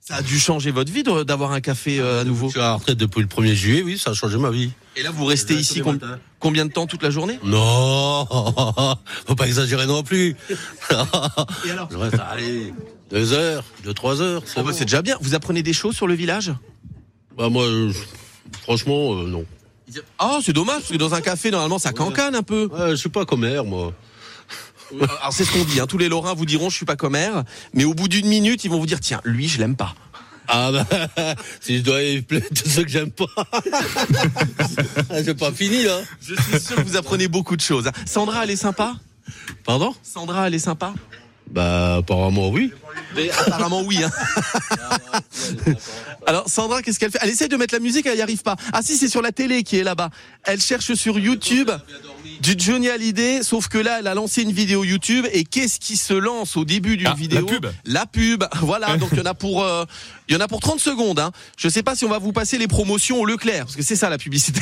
[0.00, 2.50] Ça a dû changer votre vie d'avoir un café euh, à Je nouveau.
[2.50, 4.70] suis à la retraite depuis le 1er juillet, oui, ça a changé ma vie.
[4.96, 5.98] Et là, vous restez ici com-
[6.40, 7.38] combien de temps toute la journée?
[7.44, 8.26] Non,
[9.26, 10.36] faut pas exagérer non plus.
[11.66, 11.88] Et alors?
[11.92, 12.72] Je reste, allez,
[13.10, 14.42] deux heures, deux, trois heures.
[14.46, 14.76] C'est Oh, bah, bon.
[14.76, 15.16] C'est déjà bien.
[15.20, 16.52] Vous apprenez des choses sur le village?
[17.36, 17.66] Bah, moi,
[18.62, 19.44] franchement, euh, non.
[20.18, 22.68] Ah, c'est dommage, parce que dans un café, normalement, ça cancane un peu.
[22.72, 23.92] Ouais, je suis pas commère, moi.
[25.20, 25.86] Alors c'est ce qu'on dit, hein.
[25.86, 28.70] tous les Lorrains vous diront je suis pas commère, mais au bout d'une minute, ils
[28.70, 29.94] vont vous dire tiens, lui, je l'aime pas.
[30.48, 33.26] Ah bah, si je dois épeler tous ceux que j'aime pas.
[35.24, 36.00] J'ai pas fini là.
[36.20, 37.86] Je suis sûr que vous apprenez beaucoup de choses.
[37.86, 37.92] hein.
[38.04, 38.96] Sandra, elle est sympa?
[39.64, 39.94] Pardon?
[40.02, 40.92] Sandra, elle est sympa?
[41.50, 42.72] Bah, apparemment, oui.
[43.16, 43.98] Mais apparemment oui.
[44.04, 44.10] Hein.
[46.26, 47.18] Alors Sandra, qu'est-ce qu'elle fait?
[47.22, 48.56] Elle essaie de mettre la musique, elle n'y arrive pas.
[48.72, 50.10] Ah si, c'est sur la télé qui est là-bas.
[50.44, 51.70] Elle cherche sur YouTube
[52.40, 55.96] du Johnny Hallyday, sauf que là, elle a lancé une vidéo YouTube et qu'est-ce qui
[55.96, 57.40] se lance au début d'une Ah, vidéo?
[57.40, 57.66] la pub.
[57.84, 58.44] La pub.
[58.60, 59.84] Voilà, donc il y en a pour euh,
[60.28, 61.32] il y en a pour 30 secondes hein.
[61.56, 63.96] Je sais pas si on va vous passer les promotions au Leclerc parce que c'est
[63.96, 64.60] ça la publicité.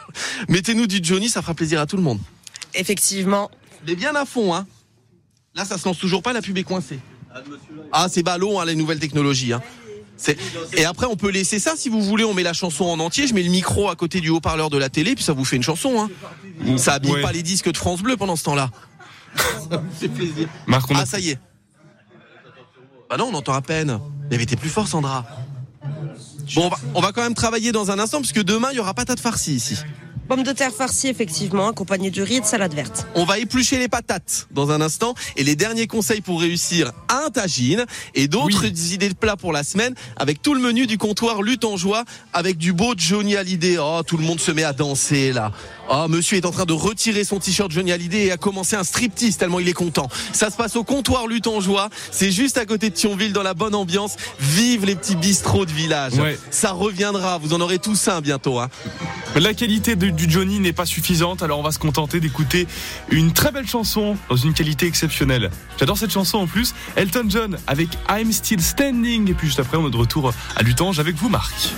[0.48, 2.18] Mettez-nous du Johnny, ça fera plaisir à tout le monde.
[2.74, 3.50] Effectivement.
[3.86, 4.66] Est bien à fond hein.
[5.54, 7.00] Là, ça se lance toujours pas, la pub est coincée.
[7.92, 9.52] Ah, c'est ballon, hein, les nouvelles technologies.
[9.52, 9.62] Hein.
[10.76, 12.24] Et après, on peut laisser ça si vous voulez.
[12.24, 13.26] On met la chanson en entier.
[13.26, 15.56] Je mets le micro à côté du haut-parleur de la télé, puis ça vous fait
[15.56, 16.00] une chanson.
[16.00, 16.76] Hein.
[16.76, 17.22] Ça habille Ouais.
[17.22, 18.70] pas les disques de France Bleu pendant ce temps-là.
[19.98, 20.48] C'est plaisir.
[20.66, 21.38] Marc, on a Ah, ça y est.
[23.08, 23.98] Bah non, on entend à peine.
[24.30, 25.24] Avait été plus fort, Sandra.
[26.54, 28.80] Bon, on va, on va quand même travailler dans un instant, puisque demain, il y
[28.80, 29.76] aura patate farcie ici.
[30.30, 33.04] Pommes de terre farcies, effectivement, accompagnées de riz et de salade verte.
[33.16, 35.14] On va éplucher les patates dans un instant.
[35.36, 39.64] Et les derniers conseils pour réussir un tagine et d'autres idées de plats pour la
[39.64, 43.78] semaine avec tout le menu du comptoir lutangeois avec du beau Johnny Hallyday.
[43.80, 45.50] Oh, tout le monde se met à danser là.
[45.90, 48.84] Oh, monsieur est en train de retirer son t-shirt Johnny Hallyday et a commencé un
[48.84, 50.08] striptease tellement il est content.
[50.32, 51.90] Ça se passe au comptoir lutangeois.
[52.12, 54.14] C'est juste à côté de Thionville dans la bonne ambiance.
[54.38, 56.12] Vive les petits bistrots de village.
[56.14, 56.38] Ouais.
[56.52, 57.38] Ça reviendra.
[57.38, 58.60] Vous en aurez tous un bientôt.
[58.60, 58.70] Hein.
[59.34, 62.66] La qualité de- du Johnny n'est pas suffisante, alors on va se contenter d'écouter
[63.10, 65.50] une très belle chanson dans une qualité exceptionnelle.
[65.78, 66.74] J'adore cette chanson en plus.
[66.96, 69.30] Elton John avec I'm Still Standing.
[69.30, 71.70] Et puis juste après, on est de retour à Lutange avec vous, Marc.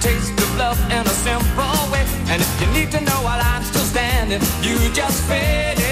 [0.00, 2.04] Taste of love in a simple way.
[2.32, 5.89] And if you need to know while I'm still standing, you just fade away.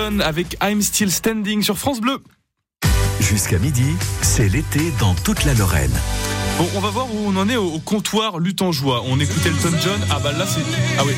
[0.00, 2.22] Avec I'm Still Standing sur France Bleu.
[3.20, 3.84] Jusqu'à midi,
[4.22, 5.92] c'est l'été dans toute la Lorraine.
[6.56, 9.02] Bon, on va voir où on en est au, au comptoir lutangeois.
[9.06, 10.00] On écoute Elton John.
[10.10, 10.62] Ah bah là c'est.
[10.98, 11.12] Ah oui.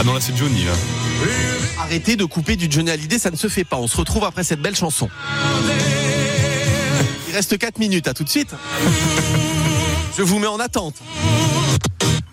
[0.00, 0.72] Ah non là c'est Johnny là.
[1.80, 3.76] Arrêtez de couper du Johnny Hallyday, ça ne se fait pas.
[3.76, 5.10] On se retrouve après cette belle chanson.
[7.28, 8.54] Il reste 4 minutes, à tout de suite.
[10.16, 10.96] Je vous mets en attente.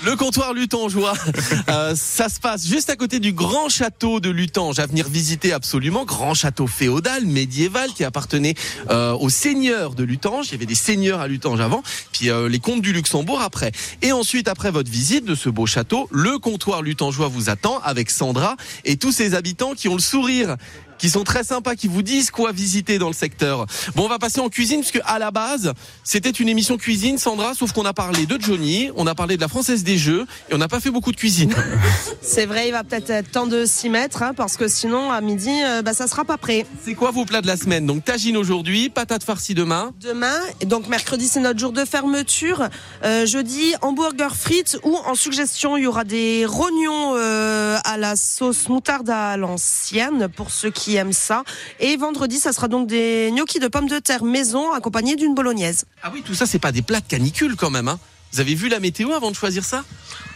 [0.05, 1.15] Le comptoir lutangeois,
[1.69, 5.51] euh, ça se passe juste à côté du grand château de Lutange, à venir visiter
[5.51, 6.05] absolument.
[6.05, 8.53] Grand château féodal, médiéval, qui appartenait
[8.91, 10.49] euh, aux seigneurs de Lutange.
[10.49, 13.71] Il y avait des seigneurs à Lutange avant, puis euh, les comtes du Luxembourg après.
[14.03, 18.11] Et ensuite, après votre visite de ce beau château, le comptoir lutangeois vous attend avec
[18.11, 20.55] Sandra et tous ses habitants qui ont le sourire
[20.97, 23.65] qui sont très sympas, qui vous disent quoi visiter dans le secteur.
[23.95, 27.53] Bon, on va passer en cuisine, puisque à la base, c'était une émission cuisine, Sandra,
[27.53, 30.53] sauf qu'on a parlé de Johnny, on a parlé de la Française des Jeux, et
[30.53, 31.53] on n'a pas fait beaucoup de cuisine.
[32.21, 35.21] C'est vrai, il va peut-être être temps de s'y mettre, hein, parce que sinon, à
[35.21, 36.65] midi, euh, bah, ça sera pas prêt.
[36.84, 37.86] C'est quoi vos plats de la semaine?
[37.86, 39.93] Donc, tagine aujourd'hui, patate farcie demain.
[40.01, 42.69] Demain, donc mercredi, c'est notre jour de fermeture.
[43.03, 48.15] Euh, jeudi, hamburger frites ou en suggestion, il y aura des rognons euh, à la
[48.15, 51.43] sauce moutarde à l'ancienne pour ceux qui aiment ça.
[51.80, 55.86] Et vendredi, ça sera donc des gnocchis de pommes de terre maison accompagnés d'une bolognaise.
[56.04, 57.88] Ah oui, tout ça, c'est pas des plats de canicule quand même.
[57.88, 57.98] Hein.
[58.32, 59.84] Vous avez vu la météo avant de choisir ça?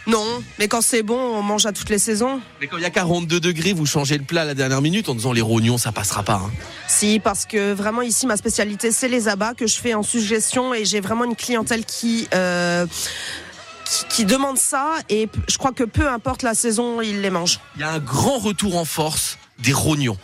[0.06, 0.24] Non,
[0.58, 2.40] mais quand c'est bon, on mange à toutes les saisons.
[2.60, 5.08] Mais quand il y a 42 degrés, vous changez le plat à la dernière minute
[5.10, 6.40] en disant les rognons, ça passera pas.
[6.46, 6.50] hein.
[6.88, 10.72] Si, parce que vraiment ici, ma spécialité, c'est les abats que je fais en suggestion
[10.72, 12.86] et j'ai vraiment une clientèle qui, euh,
[13.84, 17.60] qui, qui demande ça et je crois que peu importe la saison, ils les mangent.
[17.76, 20.16] Il y a un grand retour en force des rognons.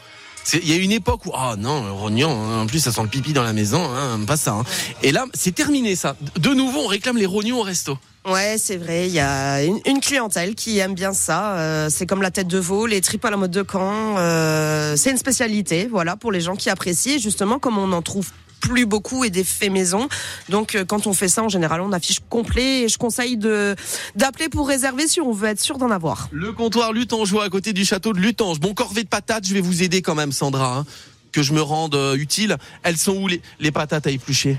[0.54, 3.08] Il y a une époque où, ah non, rognon, hein, en plus ça sent le
[3.08, 4.52] pipi dans la maison, hein, pas ça.
[4.52, 4.64] hein.
[5.02, 6.16] Et là, c'est terminé ça.
[6.38, 7.98] De nouveau, on réclame les rognons au resto.
[8.28, 11.58] Ouais, c'est vrai, il y a une, clientèle qui aime bien ça.
[11.58, 14.16] euh, c'est comme la tête de veau, les tripes à la mode de Caen.
[14.18, 17.18] euh, c'est une spécialité, voilà, pour les gens qui apprécient.
[17.18, 18.30] Justement, comme on en trouve
[18.60, 20.08] plus beaucoup et des faits maison.
[20.48, 22.82] Donc, euh, quand on fait ça, en général, on affiche complet.
[22.82, 23.76] Et je conseille de
[24.14, 26.28] d'appeler pour réserver si on veut être sûr d'en avoir.
[26.32, 28.60] Le comptoir Lutangeois à côté du château de Lutange.
[28.60, 30.78] Bon, corvée de patates, je vais vous aider quand même, Sandra.
[30.78, 30.86] hein,
[31.32, 32.56] que je me rende euh, utile.
[32.82, 34.56] Elles sont où les, les patates à éplucher?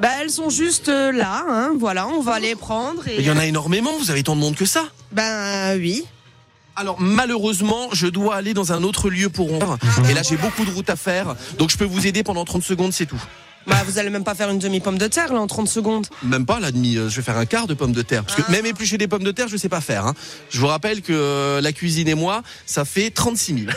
[0.00, 3.06] Bah, elles sont juste euh, là, hein, voilà, on va les prendre.
[3.06, 3.16] Et...
[3.20, 6.04] Il y en a énormément, vous avez tant de monde que ça Ben oui.
[6.76, 9.78] Alors malheureusement, je dois aller dans un autre lieu pour rendre.
[10.10, 11.34] Et là, j'ai beaucoup de route à faire.
[11.58, 13.22] Donc je peux vous aider pendant 30 secondes, c'est tout.
[13.66, 16.06] Bah, vous allez même pas faire une demi-pomme de terre, là, en 30 secondes.
[16.22, 18.24] Même pas la demi, euh, je vais faire un quart de pommes de terre.
[18.24, 20.06] Parce que même éplucher des pommes de terre, je sais pas faire.
[20.06, 20.14] hein.
[20.50, 23.66] Je vous rappelle que euh, la cuisine et moi, ça fait 36 000.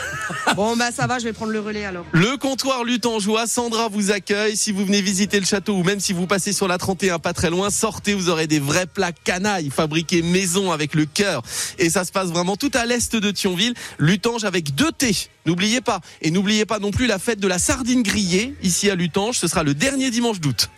[0.56, 2.04] Bon, bah, ça va, je vais prendre le relais alors.
[2.12, 4.56] Le comptoir Lutangeois, Sandra vous accueille.
[4.56, 7.32] Si vous venez visiter le château ou même si vous passez sur la 31 pas
[7.32, 11.42] très loin, sortez, vous aurez des vrais plats canailles fabriqués maison avec le cœur.
[11.78, 13.74] Et ça se passe vraiment tout à l'est de Thionville.
[13.98, 15.14] Lutange avec deux T.
[15.50, 16.00] N'oubliez pas.
[16.22, 19.36] Et n'oubliez pas non plus la fête de la sardine grillée ici à Lutange.
[19.36, 20.70] Ce sera le dernier dimanche d'août.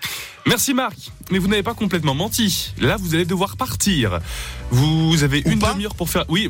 [0.46, 0.96] Merci Marc,
[1.30, 2.72] mais vous n'avez pas complètement menti.
[2.80, 4.18] Là, vous allez devoir partir.
[4.70, 6.24] Vous avez Ou une demi-heure pour faire.
[6.30, 6.48] Oui,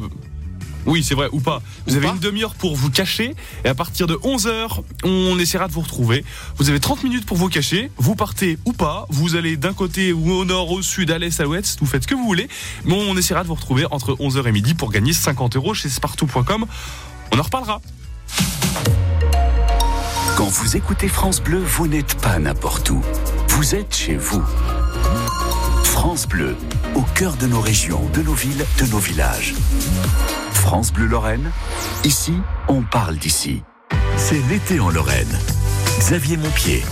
[0.87, 1.63] oui, c'est vrai, ou pas.
[1.85, 5.37] Vous Ou avez pas une demi-heure pour vous cacher, et à partir de 11h, on
[5.41, 6.25] essaiera de vous retrouver.
[6.59, 10.13] Vous avez 30 minutes pour vous cacher, vous partez ou pas, vous allez d'un côté
[10.13, 12.47] ou au nord, au sud, à l'est, à l'ouest, vous faites ce que vous voulez,
[12.85, 15.89] mais on essaiera de vous retrouver entre 11h et midi pour gagner 50 euros chez
[15.89, 16.67] spartou.com.
[17.33, 17.81] On en reparlera.
[20.37, 23.01] Quand vous écoutez France Bleu, vous n'êtes pas n'importe où.
[23.49, 24.43] Vous êtes chez vous.
[25.85, 26.57] France Bleu,
[26.95, 29.55] au cœur de nos régions, de nos villes, de nos villages.
[30.53, 31.51] France Bleu Lorraine,
[32.05, 32.35] ici,
[32.69, 33.63] on parle d'ici.
[34.17, 35.39] C'est l'été en Lorraine.
[35.99, 36.83] Xavier Montpied.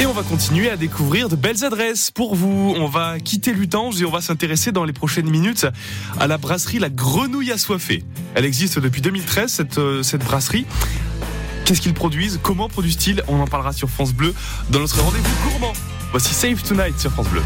[0.00, 2.74] Et on va continuer à découvrir de belles adresses pour vous.
[2.76, 5.66] On va quitter Lutange et on va s'intéresser dans les prochaines minutes
[6.18, 8.04] à la brasserie La Grenouille Assoiffée.
[8.34, 10.66] Elle existe depuis 2013, cette, euh, cette brasserie.
[11.64, 12.40] Qu'est-ce qu'ils produisent?
[12.42, 13.22] Comment produisent-ils?
[13.28, 14.34] On en parlera sur France Bleu
[14.70, 15.72] dans notre rendez-vous gourmand.
[16.10, 17.42] Voici Save Tonight sur France Bleu.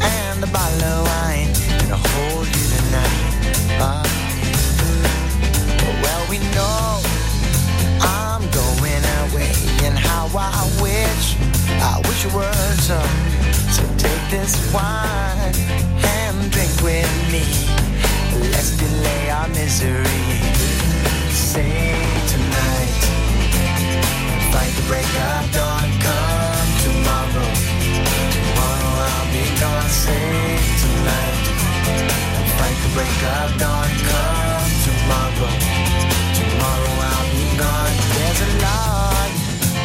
[0.00, 1.27] And the curtains.
[11.80, 13.00] I wish it were so.
[13.74, 15.54] So take this wine
[16.02, 17.44] and drink with me.
[18.52, 20.24] Let's delay our misery.
[21.30, 21.94] Say
[22.32, 22.98] tonight,
[24.52, 25.88] fight the break of dawn.
[26.04, 27.50] Come tomorrow,
[28.34, 29.88] tomorrow I'll be gone.
[29.88, 31.44] Say tonight,
[32.58, 33.90] fight the break of dawn.
[34.08, 35.52] Come tomorrow,
[36.38, 37.94] tomorrow I'll be gone.
[38.14, 39.30] There's a log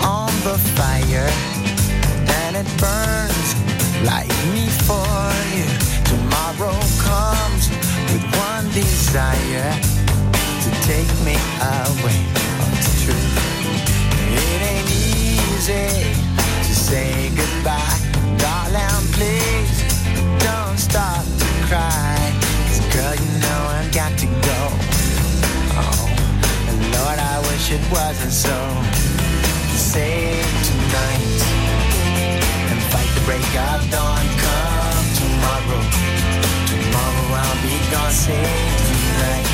[0.04, 1.30] on the fire,
[2.64, 3.50] it burns
[4.06, 5.08] like me for
[5.56, 5.68] you.
[6.12, 7.70] Tomorrow comes
[8.12, 9.72] with one desire
[10.64, 12.20] to take me away.
[12.62, 13.28] Oh, it's true.
[14.32, 16.16] It ain't easy
[16.68, 18.00] to say goodbye,
[18.38, 19.06] darling.
[19.18, 19.78] Please
[20.40, 22.18] don't stop to cry.
[22.66, 24.62] 'Cause girl, you know I've got to go.
[25.82, 26.06] Oh,
[26.70, 28.58] and Lord, I wish it wasn't so.
[29.76, 31.33] Save tonight
[33.26, 34.26] break of dawn.
[34.44, 35.82] Come tomorrow,
[36.72, 38.12] tomorrow I'll be gone.
[38.12, 39.48] Save tonight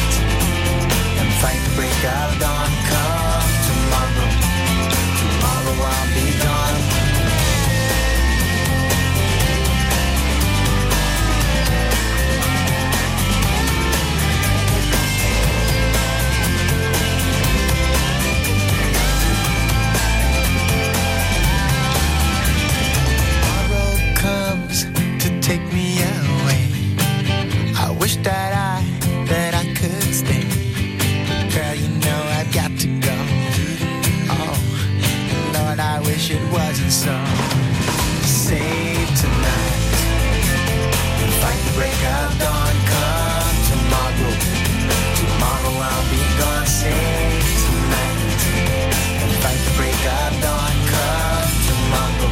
[1.19, 2.71] and fight the break of dawn.
[2.89, 4.29] Come tomorrow,
[5.21, 6.18] tomorrow I'll be
[36.89, 37.13] so.
[38.25, 39.81] Save tonight.
[41.37, 42.75] Fight the break of dawn.
[42.89, 44.33] Come tomorrow.
[45.21, 46.65] Tomorrow I'll be gone.
[46.65, 48.17] Save tonight.
[49.37, 50.73] Fight the break of dawn.
[50.89, 52.31] Come tomorrow.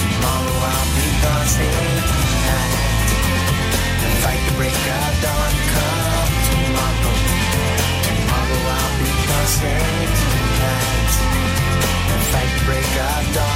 [0.00, 1.48] Tomorrow I'll be gone.
[1.52, 2.72] Save tonight.
[4.24, 5.52] Fight the break of dawn.
[5.76, 7.16] Come tomorrow.
[8.06, 9.48] Tomorrow I'll be gone.
[9.60, 11.12] Save tonight.
[12.32, 13.47] Fight the break of dawn.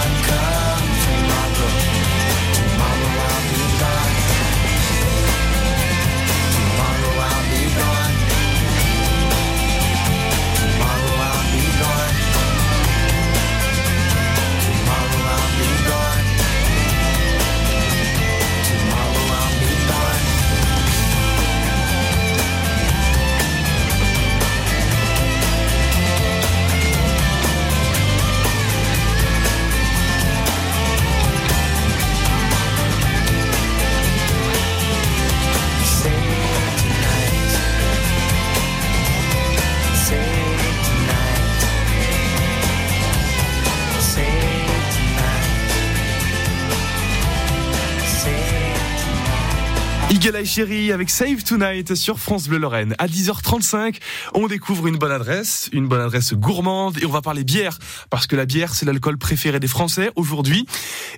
[50.30, 52.94] Eye Chérie avec Save Tonight sur France Bleu Lorraine.
[52.98, 53.96] À 10h35,
[54.34, 57.76] on découvre une bonne adresse, une bonne adresse gourmande et on va parler bière
[58.08, 60.64] parce que la bière c'est l'alcool préféré des Français aujourd'hui.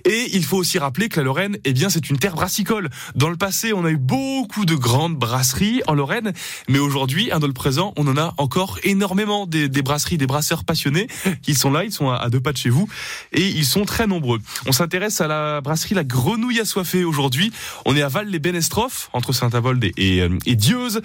[0.05, 2.89] Et il faut aussi rappeler que la Lorraine, eh bien c'est une terre brassicole.
[3.13, 6.33] Dans le passé, on a eu beaucoup de grandes brasseries en Lorraine,
[6.67, 11.07] mais aujourd'hui, dans le présent, on en a encore énormément des, brasseries, des brasseurs passionnés.
[11.47, 12.89] Ils sont là, ils sont à, à deux pas de chez vous
[13.33, 14.39] et ils sont très nombreux.
[14.65, 17.51] On s'intéresse à la brasserie La Grenouille Assoiffée aujourd'hui.
[17.85, 21.01] On est à Val-les-Benestrophes, entre Saint-Avold et, et, euh, et Dieuze.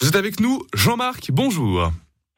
[0.00, 1.92] Vous êtes avec nous, Jean-Marc, bonjour.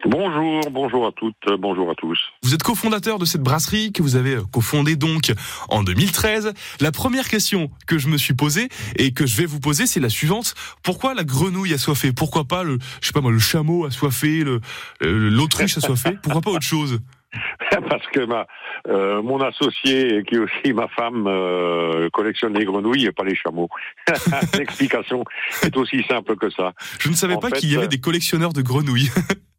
[0.04, 2.18] Bonjour, bonjour à toutes, euh, bonjour à tous.
[2.42, 5.32] Vous êtes cofondateur de cette brasserie que vous avez euh, cofondée donc
[5.68, 6.54] en 2013.
[6.80, 10.00] La première question que je me suis posée et que je vais vous poser, c'est
[10.00, 10.54] la suivante.
[10.82, 14.60] Pourquoi la grenouille assoiffée Pourquoi pas le, je sais pas moi, le chameau assoiffé, le,
[15.00, 16.98] le- l'autruche assoiffée Pourquoi pas autre chose?
[17.88, 18.46] Parce que ma,
[18.88, 23.34] euh, mon associé, qui est aussi ma femme, euh, collectionne les grenouilles et pas les
[23.34, 23.68] chameaux.
[24.58, 25.24] L'explication
[25.62, 26.72] est aussi simple que ça.
[26.98, 29.10] Je ne savais En pas qu'il y avait euh, des collectionneurs de grenouilles.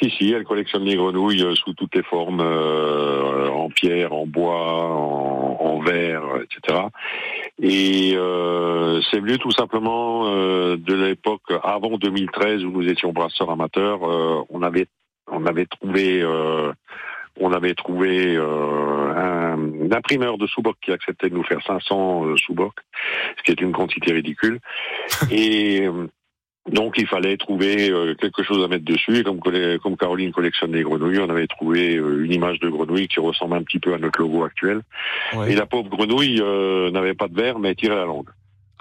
[0.00, 4.84] si, si, elle collectionne les grenouilles sous toutes les formes, euh, en pierre, en bois,
[4.84, 6.86] en, en verre, etc.
[7.60, 13.50] Et euh, c'est venu tout simplement euh, de l'époque avant 2013 où nous étions brasseurs
[13.50, 14.00] amateurs.
[14.50, 14.86] on avait
[15.30, 16.22] on avait trouvé
[17.40, 22.26] on avait trouvé euh, un, un imprimeur de sous-boc qui acceptait de nous faire 500
[22.26, 22.74] euh, sous-boc,
[23.38, 24.60] ce qui est une quantité ridicule.
[25.30, 26.08] Et euh,
[26.70, 29.18] donc il fallait trouver euh, quelque chose à mettre dessus.
[29.18, 33.54] Et comme, Caroline collectionne les grenouilles, on avait trouvé une image de grenouille qui ressemble
[33.54, 34.82] un petit peu à notre logo actuel.
[35.34, 35.52] Ouais.
[35.52, 38.28] Et la pauvre grenouille euh, n'avait pas de verre, mais elle tirait la langue.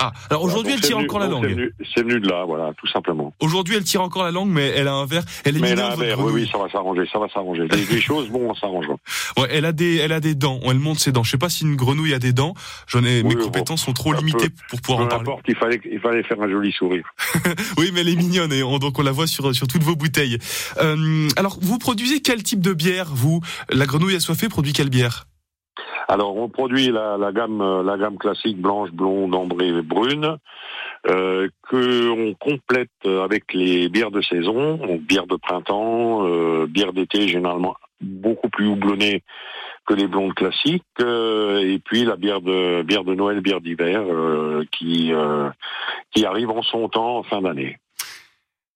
[0.03, 1.45] Ah, alors aujourd'hui elle tire encore la C'est langue.
[1.45, 3.33] venu, c'est venu de là, voilà, tout simplement.
[3.39, 5.23] Aujourd'hui elle tire encore la langue, mais elle a un verre.
[5.45, 7.67] Elle est Mais elle a un verre, oui, oui, ça va s'arranger, ça va s'arranger.
[7.71, 8.95] Les, les choses, bon, on s'arrangera.
[9.37, 10.59] Ouais, elle a des, elle a des dents.
[10.65, 11.23] Elle monte ses dents.
[11.23, 12.53] Je sais pas si une grenouille a des dents.
[12.87, 15.29] J'en ai, mes compétences sont trop peu- limitées pour pouvoir en Peu parler.
[15.29, 17.05] importe, il fallait, il fallait faire un joli sourire.
[17.77, 19.95] Oui, mais elle est mignonne et on, donc on la voit sur sur toutes vos
[19.95, 20.37] bouteilles.
[20.81, 25.25] Euh, alors, vous produisez quel type de bière Vous, la grenouille assoiffée produit quelle bière?
[26.11, 30.35] Alors, on produit la, la gamme, euh, la gamme classique blanche, blonde, ambrée, et brune,
[31.07, 36.91] euh, que on complète avec les bières de saison, donc bière de printemps, euh, bière
[36.91, 39.23] d'été généralement beaucoup plus houblonnée
[39.85, 44.01] que les blondes classiques, euh, et puis la bière de bière de Noël, bière d'hiver,
[44.03, 45.13] euh, qui
[46.13, 47.79] qui arrive en son temps en fin d'année.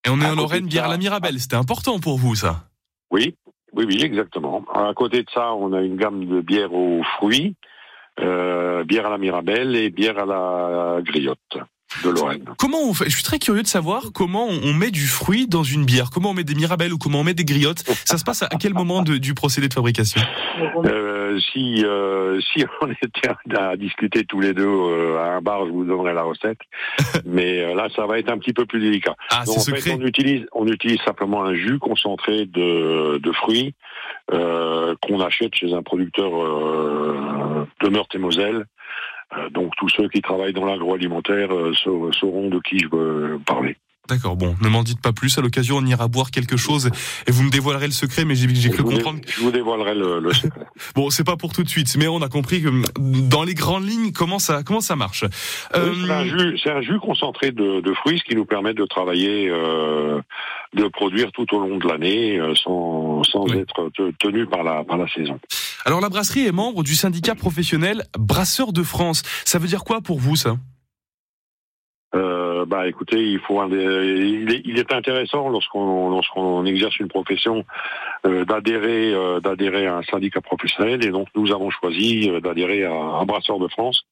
[0.06, 1.38] Et on est en Lorraine, bière à la Mirabelle.
[1.38, 2.70] C'était important pour vous, ça.
[3.12, 3.36] Oui,
[3.76, 4.63] oui, oui, exactement.
[4.73, 7.55] À côté de ça, on a une gamme de bières aux fruits,
[8.19, 11.57] euh, bière à la Mirabelle et bière à la griotte
[12.04, 12.43] de Lorraine.
[12.58, 15.64] Comment on fait Je suis très curieux de savoir comment on met du fruit dans
[15.64, 16.10] une bière.
[16.14, 18.50] Comment on met des Mirabelles ou comment on met des griottes Ça se passe à
[18.60, 20.22] quel moment de- du procédé de fabrication?
[20.86, 25.66] Euh, si euh, si on était à, discuter tous les deux euh, à un bar,
[25.66, 26.60] je vous donnerai la recette.
[27.26, 29.16] Mais euh, là, ça va être un petit peu plus délicat.
[29.30, 33.74] Ah, Donc, en fait, on utilise on utilise simplement un jus concentré de, de fruits
[34.32, 38.56] euh, qu'on achète chez un producteur euh, de Meurthe-et-Moselle.
[38.58, 38.64] Euh,
[39.51, 43.76] donc tous ceux qui travaillent dans l'agroalimentaire euh, sa- sauront de qui je veux parler.
[44.08, 45.36] D'accord, bon, ne m'en dites pas plus.
[45.38, 46.91] À l'occasion, on ira boire quelque chose
[47.28, 49.20] et vous me dévoilerez le secret, mais j'ai cru comprendre.
[49.28, 50.68] je vous dévoilerai le, le secret.
[50.95, 53.88] Bon, c'est pas pour tout de suite, mais on a compris que dans les grandes
[53.88, 55.24] lignes, comment ça, comment ça marche?
[55.76, 58.45] Euh, Oui, c'est un jus, c'est un jus concentré de, de fruits, ce qui nous
[58.45, 60.22] permet de travailler, euh,
[60.76, 63.58] de produire tout au long de l'année, euh, sans, sans Oui.
[63.58, 65.39] être te- tenu par la par la saison.
[65.86, 69.24] Alors la brasserie est membre du syndicat professionnel Brasseurs de France.
[69.45, 70.58] Ça veut dire quoi pour vous ça?
[72.14, 77.08] Euh, bah écoutez, il faut un il, est, il est intéressant lorsqu'on lorsqu'on exerce une
[77.08, 77.66] profession
[78.26, 82.86] euh, d'adhérer euh, d'adhérer à un syndicat professionnel et donc nous avons choisi euh, d'adhérer
[82.86, 84.06] à, à Brasseurs de France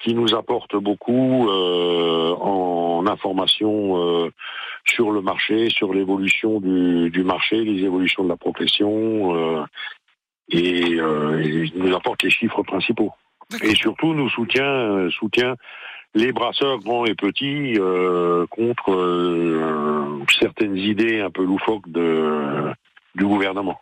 [0.00, 4.30] qui nous apporte beaucoup euh, en information euh,
[4.84, 9.64] sur le marché, sur l'évolution du, du marché, les évolutions de la profession euh,
[10.50, 13.12] et, euh, il nous apporte les chiffres principaux.
[13.62, 15.54] Et surtout nous soutient soutient
[16.14, 23.80] les brasseurs grands et petits euh, contre euh, certaines idées un peu loufoques du gouvernement.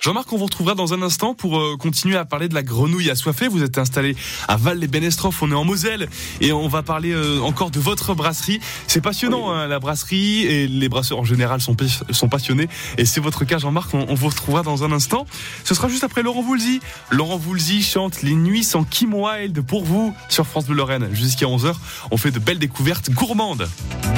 [0.00, 3.10] Jean-Marc, on vous retrouvera dans un instant pour euh, continuer à parler de la grenouille
[3.10, 3.48] assoiffée.
[3.48, 4.16] Vous êtes installé
[4.48, 6.08] à Val-les-Benestrophes, on est en Moselle
[6.40, 8.60] et on va parler euh, encore de votre brasserie.
[8.86, 11.76] C'est passionnant, hein, la brasserie et les brasseurs en général sont,
[12.12, 12.68] sont passionnés.
[12.96, 15.26] Et c'est votre cas, Jean-Marc, on, on vous retrouvera dans un instant.
[15.64, 16.80] Ce sera juste après Laurent Voulzy.
[17.10, 21.10] Laurent Voulzy chante Les Nuits sans Kim Wilde pour vous sur France Bleu Lorraine.
[21.12, 21.74] Jusqu'à 11h,
[22.10, 23.68] on fait de belles découvertes gourmandes.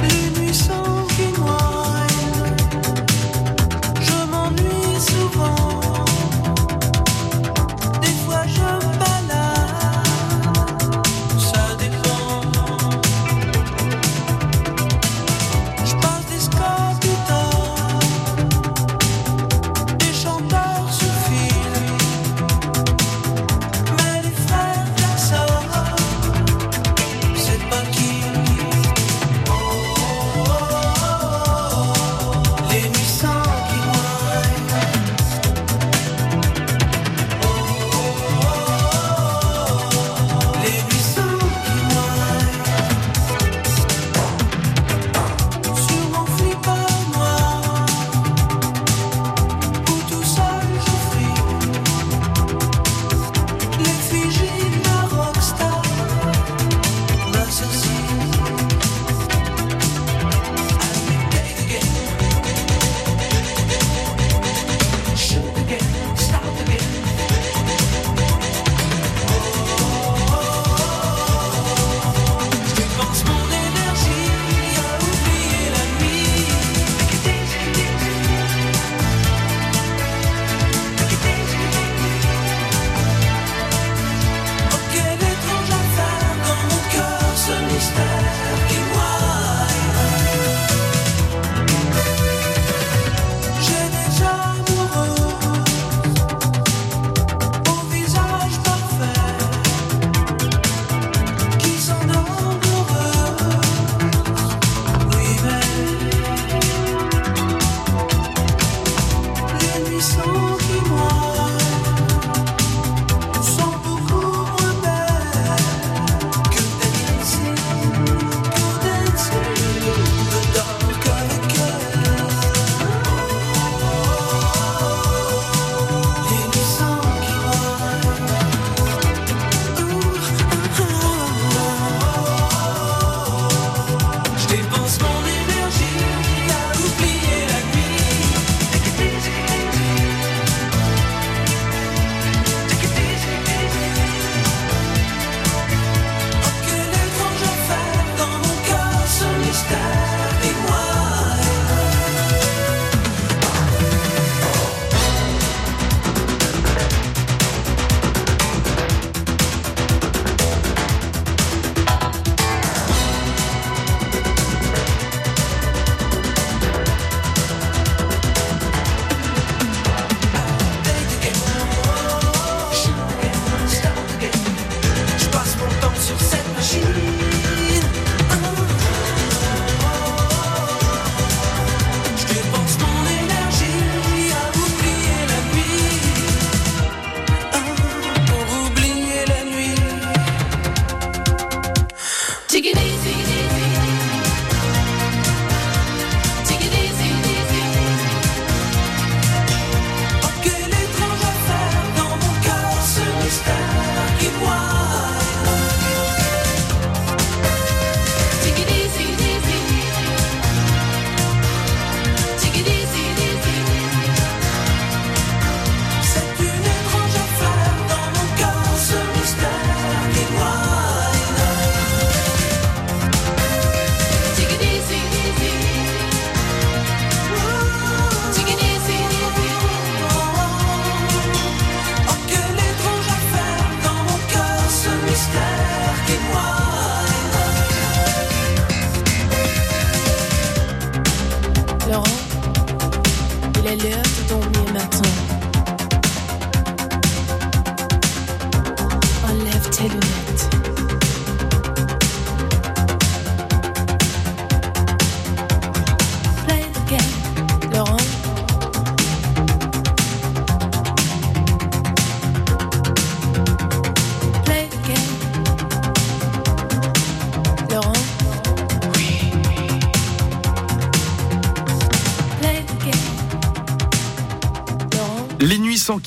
[0.08, 0.91] Les nuits sans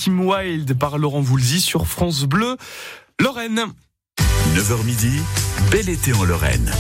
[0.05, 2.57] Kim Wilde par Laurent Voulzy sur France Bleu.
[3.19, 3.63] Lorraine.
[4.53, 5.19] 9h midi,
[5.71, 6.71] bel été en Lorraine.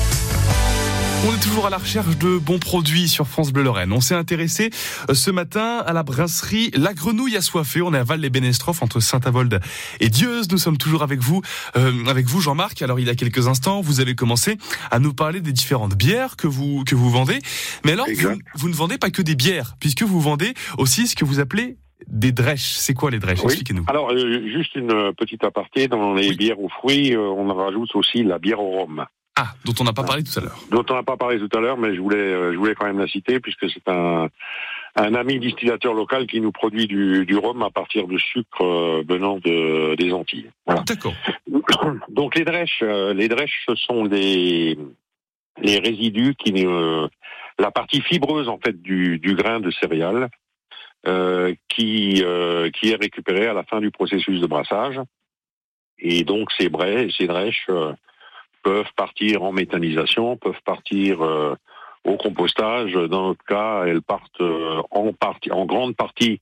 [1.27, 3.91] On est toujours à la recherche de bons produits sur France Bleu Lorraine.
[3.93, 4.69] On s'est intéressé
[5.09, 7.81] euh, ce matin à la brasserie La Grenouille Assoiffée.
[7.81, 9.59] On est à Val-les-Bénestrophes entre Saint-Avold
[10.01, 10.51] et Dieuze.
[10.51, 11.41] Nous sommes toujours avec vous,
[11.77, 12.83] euh, avec vous Jean-Marc.
[12.83, 14.59] Alors il y a quelques instants, vous avez commencé
[14.91, 17.39] à nous parler des différentes bières que vous que vous vendez.
[17.85, 18.05] Mais alors
[18.53, 21.79] vous ne vendez pas que des bières, puisque vous vendez aussi ce que vous appelez
[22.07, 22.73] des drèches.
[22.73, 23.39] C'est quoi les drèches?
[23.39, 23.45] Oui.
[23.45, 23.85] Expliquez-nous.
[23.87, 26.35] Alors, euh, juste une euh, petite aparté, dans les Oui.
[26.35, 29.05] bières aux fruits, euh, on rajoute aussi la bière au rhum,
[29.37, 30.57] Ah, dont on n'a pas parlé tout à l'heure.
[30.71, 32.85] dont on n'a pas parlé tout à l'heure, mais je voulais, euh, je voulais quand
[32.85, 34.29] même la citer, puisque c'est un,
[34.97, 39.03] un ami distillateur local qui nous produit du, du rhum à partir de sucre euh,
[39.07, 40.49] venant de, des Antilles.
[40.65, 40.83] Voilà.
[40.85, 41.13] D'accord.
[42.09, 44.77] Donc les drèches, euh, les drèches, ce sont les,
[45.61, 47.07] les résidus qui, euh,
[47.59, 50.29] la partie fibreuse en fait du, du grain de céréales,
[51.69, 54.99] qui, euh, qui est récupérée à la fin du processus de brassage.
[55.99, 57.93] Et donc ces braies, ces drèches euh,
[58.63, 61.55] peuvent partir en méthanisation, peuvent partir euh,
[62.03, 62.93] au compostage.
[62.93, 66.41] Dans notre cas, elles partent euh, en partie, en grande partie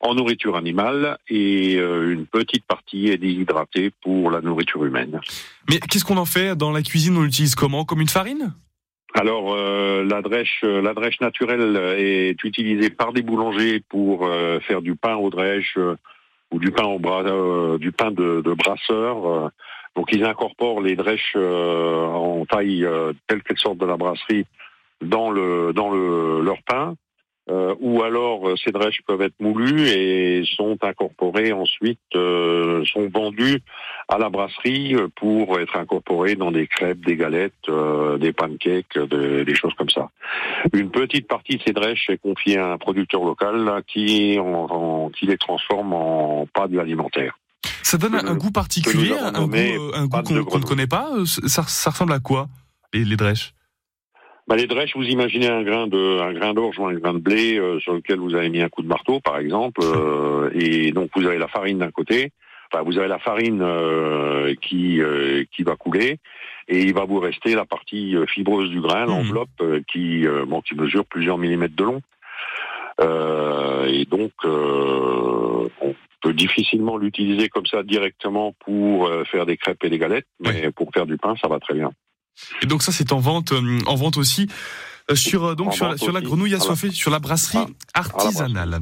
[0.00, 5.20] en nourriture animale et euh, une petite partie est déshydratée pour la nourriture humaine.
[5.68, 7.16] Mais qu'est-ce qu'on en fait dans la cuisine?
[7.18, 7.84] On l'utilise comment?
[7.84, 8.54] Comme une farine?
[9.20, 14.80] Alors euh, la drèche, euh, la naturelle est utilisée par des boulangers pour euh, faire
[14.80, 15.94] du pain aux drèches euh,
[16.50, 19.28] ou du pain bras, euh, de, brasseur.
[19.28, 19.48] euh.
[19.94, 24.46] donc ils incorporent les drèches euh, en taille euh, telle qu'elles sortent de la brasserie
[25.02, 26.94] dans le dans le leur pain.
[27.50, 33.08] Euh, ou alors euh, ces drèches peuvent être moulues et sont incorporées ensuite, euh, sont
[33.12, 33.60] vendues
[34.08, 39.42] à la brasserie pour être incorporées dans des crêpes, des galettes, euh, des pancakes, de-
[39.42, 40.10] des choses comme ça.
[40.72, 44.44] Une petite partie de ces drèches est confiée à un producteur local là, qui, en-
[44.70, 47.36] en- qui les transforme en pâtes alimentaires.
[47.82, 49.32] Ça donne un, goût particulier, un
[49.76, 51.10] goût, un goût qu'on ne connaît pas.
[51.46, 52.46] Ça, ça ressemble à quoi
[52.94, 53.52] les, les drèches?
[54.50, 57.20] Bah, les drèches, vous imaginez un grain de, un grain d'orge ou un grain de
[57.20, 60.90] blé euh, sur lequel vous avez mis un coup de marteau, par exemple, euh, et
[60.90, 62.32] donc vous avez la farine d'un côté.
[62.72, 66.18] Enfin, vous avez la farine euh, qui euh, qui va couler,
[66.66, 69.10] et il va vous rester la partie fibreuse du grain, Mhm.
[69.10, 72.02] l'enveloppe qui bon, qui mesure plusieurs millimètres de long.
[73.00, 79.84] Euh, et donc, euh, on peut difficilement l'utiliser comme ça directement pour faire des crêpes
[79.84, 81.92] et des galettes, mais pour faire du pain, ça va très bien.
[82.62, 84.48] Et donc ça, c'est en vente, euh, en vente aussi
[85.10, 87.58] euh, sur euh, donc sur, la- sur la grenouille assoiffée, sur la brasserie
[87.94, 88.80] Ah, artisanale.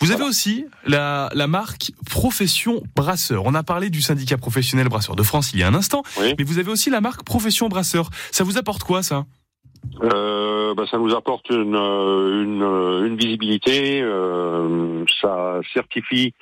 [0.00, 3.44] Vous avez aussi la, la marque Profession Brasseur.
[3.46, 6.34] On a parlé du syndicat professionnel Brasseur de France il y a un instant, Oui.
[6.38, 8.10] mais vous avez aussi la marque Profession Brasseur.
[8.30, 9.24] Ça vous apporte quoi ça?
[10.02, 12.62] Euh, bah, ça nous apporte une, une,
[13.06, 14.00] une visibilité.
[14.02, 16.34] euh, ça certifie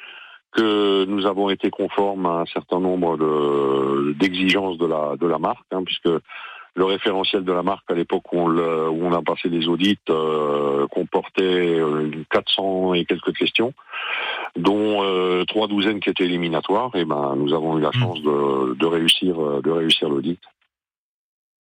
[0.53, 5.39] que nous avons été conformes à un certain nombre de- d'exigences de la, de la
[5.39, 6.09] marque, hein, puisque
[6.75, 9.69] le référentiel de la marque à l'époque où, on le- où on a passé les
[9.69, 11.43] audits euh, comportait
[11.81, 13.73] euh, 400 et quelques questions,
[14.57, 16.91] dont euh, trois douzaines qui étaient éliminatoires.
[16.95, 20.39] Et ben, nous avons eu la chance de, de réussir, euh, de réussir l'audit.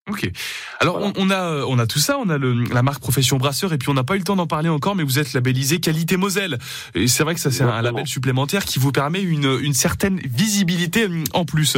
[0.10, 0.32] Ok.
[0.80, 1.14] Alors Voilà.
[1.16, 3.72] on, on a euh, on a tout ça, on a le, la marque Profession Brasseur
[3.72, 5.80] et puis on n'a pas eu le temps d'en parler encore, mais vous êtes labellisé
[5.80, 6.58] Qualité Moselle.
[6.96, 10.20] Et c'est vrai que ça c'est un, label supplémentaire qui vous permet une, une certaine
[10.20, 11.78] visibilité hum, en plus.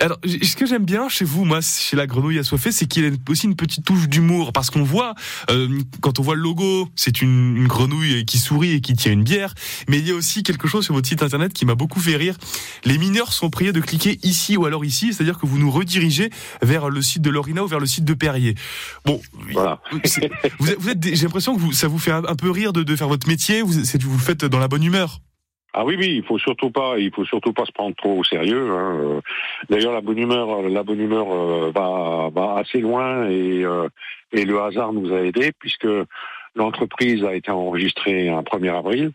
[0.00, 3.08] Alors ce que j'aime bien chez vous, moi, chez la Grenouille assoiffée, c'est qu'il y
[3.08, 5.16] a aussi une petite touche d'humour parce qu'on voit
[5.50, 9.10] euh, quand on voit le logo, c'est une, une grenouille qui sourit et qui tient
[9.10, 9.52] une bière,
[9.88, 12.14] mais il y a aussi quelque chose sur votre site internet qui m'a beaucoup fait
[12.14, 12.36] rire.
[12.84, 16.30] Les mineurs sont priés de cliquer ici ou alors ici, c'est-à-dire que vous nous redirigez
[16.62, 18.54] vers le site de Lorina vers le site de Perrier.
[19.04, 19.20] Bon,
[19.52, 19.80] Voilà.
[20.04, 22.50] c'est- vous êtes, vous êtes des- j'ai l'impression que vous, ça vous fait un, peu
[22.50, 23.62] rire de, de faire votre métier.
[23.62, 25.18] Vous, vous le faites dans la bonne humeur.
[25.74, 28.24] Ah oui, oui, il faut surtout pas, il faut surtout pas se prendre trop au
[28.24, 28.70] sérieux.
[28.72, 29.20] hein.
[29.68, 33.86] D'ailleurs, la bonne humeur, la bonne humeur euh, va, va assez loin et, euh,
[34.32, 35.86] et le hasard nous a aidés puisque
[36.54, 39.12] l'entreprise a été enregistrée un 1er avril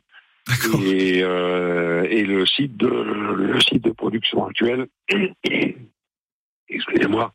[0.85, 4.87] et, euh, et le site de le site de production actuel,
[6.69, 7.33] excusez-moi,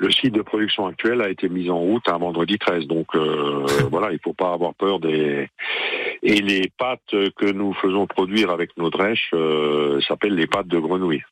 [0.00, 2.86] le site de production actuel a été mis en route un vendredi 13.
[2.86, 5.48] Donc euh, voilà, il faut pas avoir peur des
[6.22, 10.78] Et les pâtes que nous faisons produire avec nos drèches euh, s'appellent les pâtes de
[10.78, 11.22] grenouille.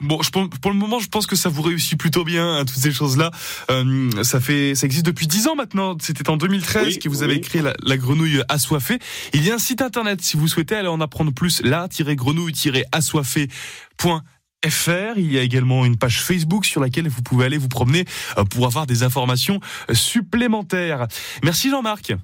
[0.00, 2.78] Bon, je, pour le moment, je pense que ça vous réussit plutôt bien, hein, toutes
[2.78, 3.30] ces choses-là.
[3.70, 5.96] Euh, ça fait, ça existe depuis 10 ans maintenant.
[6.00, 7.40] C'était en 2013 Oui, que vous avez oui.
[7.40, 8.98] créé la, la grenouille assoiffée.
[9.32, 11.62] Il y a un site internet si vous souhaitez aller en apprendre plus.
[14.62, 15.18] La-grenouille-assoiffée.fr.
[15.18, 18.04] Il y a également une page Facebook sur laquelle vous pouvez aller vous promener
[18.38, 19.60] euh, pour avoir des informations
[19.90, 21.06] euh, supplémentaires.
[21.42, 22.14] Merci Jean-Marc.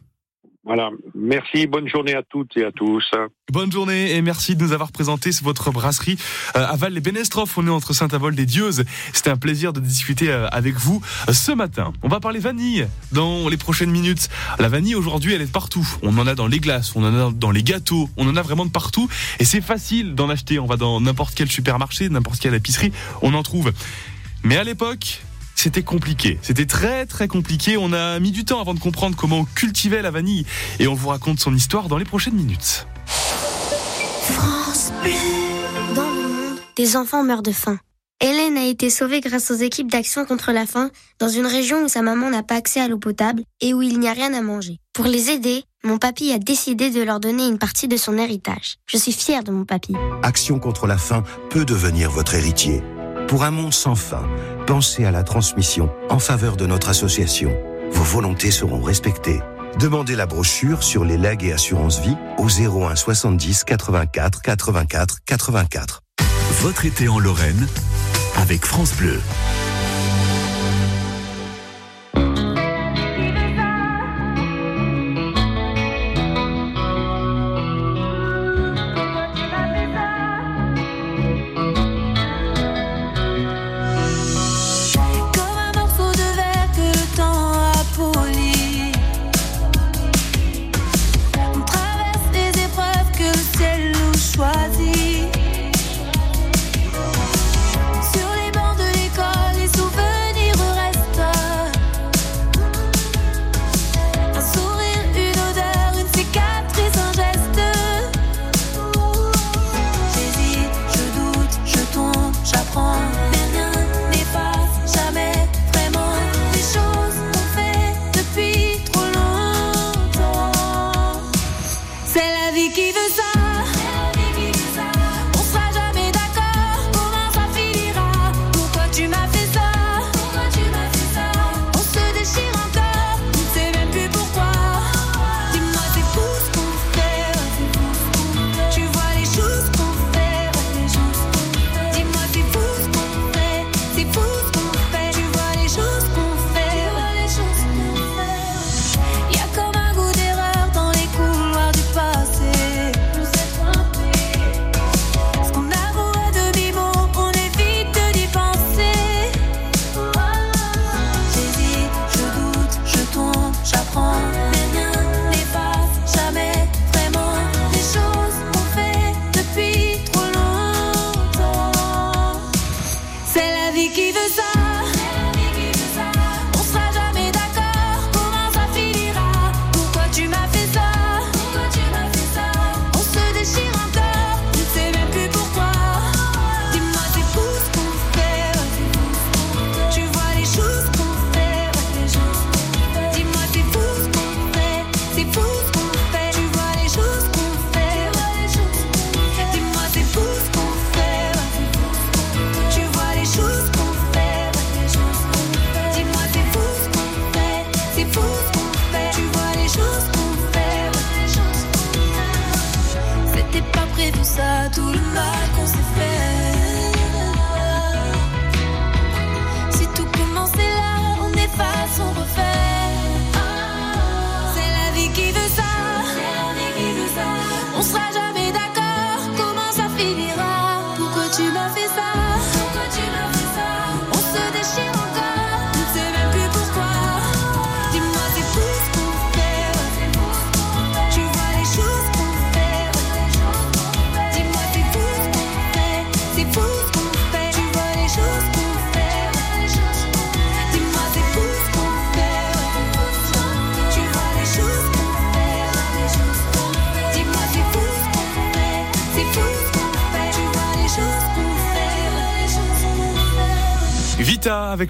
[0.68, 0.90] Voilà.
[1.14, 1.66] Merci.
[1.66, 3.10] Bonne journée à toutes et à tous.
[3.50, 6.18] Bonne journée et merci de nous avoir présenté votre brasserie
[6.56, 7.56] euh, à Val les Bénestrophes.
[7.56, 8.84] On est entre Saint-Avold et Dieuze.
[9.14, 11.94] C'était un plaisir de discuter euh, avec vous euh, ce matin.
[12.02, 14.28] On va parler vanille dans les prochaines minutes.
[14.58, 15.88] La vanille aujourd'hui, elle est partout.
[16.02, 18.42] On en a dans les glaces, on en a dans les gâteaux, on en a
[18.42, 19.08] vraiment de partout
[19.40, 20.58] et c'est facile d'en acheter.
[20.58, 22.92] On va dans n'importe quel supermarché, n'importe quelle épicerie,
[23.22, 23.72] on en trouve.
[24.44, 25.22] Mais à l'époque,
[25.58, 26.38] c'était compliqué.
[26.40, 27.76] C'était très très compliqué.
[27.76, 30.46] On a mis du temps avant de comprendre comment on cultivait la vanille
[30.78, 32.86] et on vous raconte son histoire dans les prochaines minutes.
[33.06, 35.10] France Bleu.
[35.96, 37.78] Dans le monde, des enfants meurent de faim.
[38.20, 41.88] Hélène a été sauvée grâce aux équipes d'action contre la faim dans une région où
[41.88, 44.42] sa maman n'a pas accès à l'eau potable et où il n'y a rien à
[44.42, 44.78] manger.
[44.92, 48.76] Pour les aider, mon papy a décidé de leur donner une partie de son héritage.
[48.86, 49.94] Je suis fière de mon papy.
[50.22, 52.82] Action contre la faim peut devenir votre héritier.
[53.28, 54.26] Pour un monde sans faim,
[54.68, 57.56] pensez à la transmission en faveur de notre association.
[57.90, 59.40] Vos volontés seront respectées.
[59.80, 66.02] Demandez la brochure sur les legs et assurances vie au 01 70 84 84 84.
[66.60, 67.66] Votre été en Lorraine
[68.36, 69.18] avec France Bleu.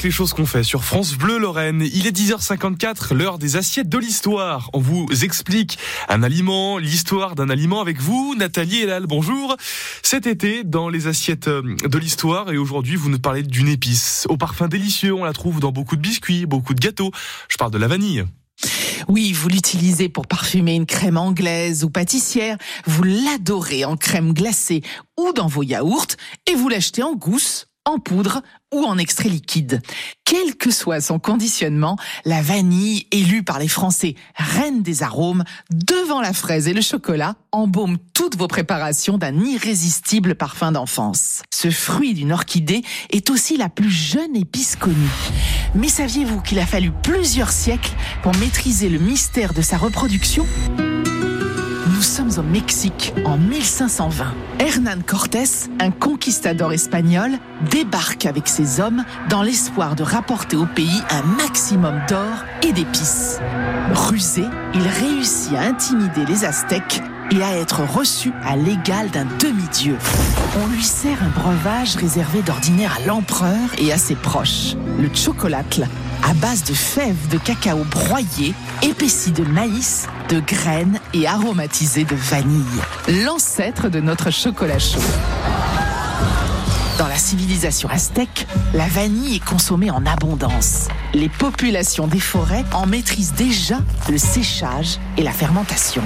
[0.03, 1.87] Les choses qu'on fait sur France Bleu Lorraine.
[1.93, 4.71] Il est 10h54, l'heure des assiettes de l'histoire.
[4.73, 5.79] On vous explique
[6.09, 9.07] un aliment, l'histoire d'un aliment avec vous, Nathalie Elal.
[9.07, 9.57] Bonjour.
[10.03, 14.27] Cet été, dans les assiettes euh, de l'histoire, et aujourd'hui, vous nous parlez d'une épice
[14.29, 15.15] au parfum délicieux.
[15.15, 17.11] On la trouve dans beaucoup de biscuits, beaucoup de gâteaux.
[17.49, 18.25] Je parle de la vanille.
[19.09, 24.83] Oui, vous l'utilisez pour parfumer une crème anglaise ou pâtissière, vous l'adorez en crème glacée
[25.17, 26.17] ou dans vos yaourts,
[26.51, 29.81] et vous l'achetez en gousse, en poudre ou en extrait liquide.
[30.25, 36.21] Quel que soit son conditionnement, la vanille, élue par les Français reine des arômes, devant
[36.21, 41.43] la fraise et le chocolat, embaume toutes vos préparations d'un irrésistible parfum d'enfance.
[41.51, 44.95] Ce fruit d'une orchidée est aussi la plus jeune épice connue.
[45.75, 50.45] Mais saviez-vous qu'il a fallu plusieurs siècles pour maîtriser le mystère de sa reproduction?
[51.99, 54.33] Nous sommes au Mexique en 1520.
[54.61, 57.33] Hernán Cortés, un conquistador espagnol,
[57.73, 63.41] débarque avec ses hommes dans l'espoir de rapporter au pays un maximum d'or et d'épices.
[63.93, 64.45] Rusé,
[64.75, 69.97] il réussit à intimider les Aztèques et à être reçu à l'égal d'un demi-dieu.
[70.63, 75.87] On lui sert un breuvage réservé d'ordinaire à l'empereur et à ses proches, le chocolatl,
[76.29, 82.17] à base de fèves de cacao broyées, épaissi de maïs, de graines et aromatisé de
[82.17, 82.65] vanille.
[83.25, 85.01] L'ancêtre de notre chocolat chaud.
[86.99, 90.89] Dans la civilisation aztèque, la vanille est consommée en abondance.
[91.15, 93.77] Les populations des forêts en maîtrisent déjà
[94.11, 96.03] le séchage et la fermentation.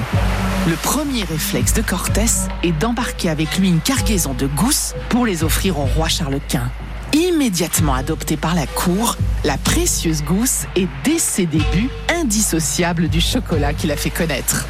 [0.68, 2.26] Le premier réflexe de Cortés
[2.62, 6.70] est d'embarquer avec lui une cargaison de gousses pour les offrir au roi Charles Quint.
[7.14, 13.72] Immédiatement adoptée par la cour, la précieuse gousse est dès ses débuts indissociable du chocolat
[13.72, 14.66] qu'il a fait connaître.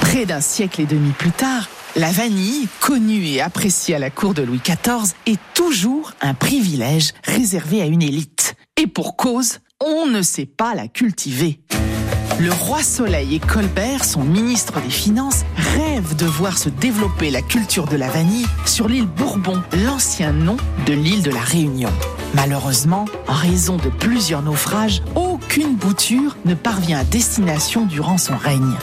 [0.00, 1.66] Près d'un siècle et demi plus tard,
[1.96, 7.12] la vanille, connue et appréciée à la cour de Louis XIV, est toujours un privilège
[7.24, 8.54] réservé à une élite.
[8.76, 11.58] Et pour cause, on ne sait pas la cultiver.
[12.38, 17.40] Le roi Soleil et Colbert, son ministre des Finances, rêvent de voir se développer la
[17.40, 21.92] culture de la vanille sur l'île Bourbon, l'ancien nom de l'île de la Réunion.
[22.34, 28.74] Malheureusement, en raison de plusieurs naufrages, aucune bouture ne parvient à destination durant son règne.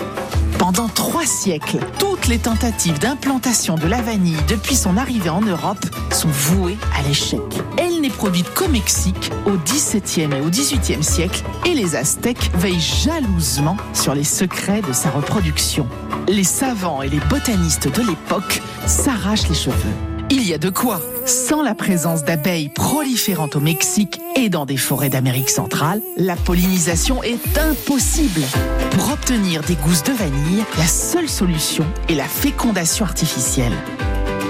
[0.58, 5.86] Pendant trois siècles, toutes les tentatives d'implantation de la vanille depuis son arrivée en Europe
[6.12, 7.41] sont vouées à l'échec.
[7.78, 12.80] Elle n'est produite qu'au Mexique au XVIIe et au XVIIIe siècle et les Aztèques veillent
[12.80, 15.86] jalousement sur les secrets de sa reproduction.
[16.30, 20.12] Les savants et les botanistes de l'époque s'arrachent les cheveux.
[20.36, 21.00] Il y a de quoi.
[21.28, 27.22] Sans la présence d'abeilles proliférantes au Mexique et dans des forêts d'Amérique centrale, la pollinisation
[27.22, 28.42] est impossible.
[28.90, 33.74] Pour obtenir des gousses de vanille, la seule solution est la fécondation artificielle.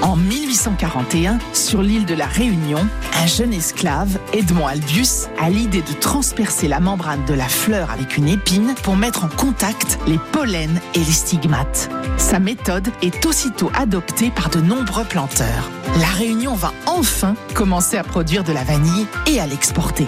[0.04, 2.86] En 1841, sur l'île de la Réunion,
[3.22, 8.18] un jeune esclave, Edmond Albius, a l'idée de transpercer la membrane de la fleur avec
[8.18, 11.90] une épine pour mettre en contact les pollens et les stigmates.
[12.18, 15.72] Sa méthode est aussitôt adoptée par de nombreux planteurs.
[15.98, 20.08] La Réunion va enfin commencer à produire de la vanille et à l'exporter.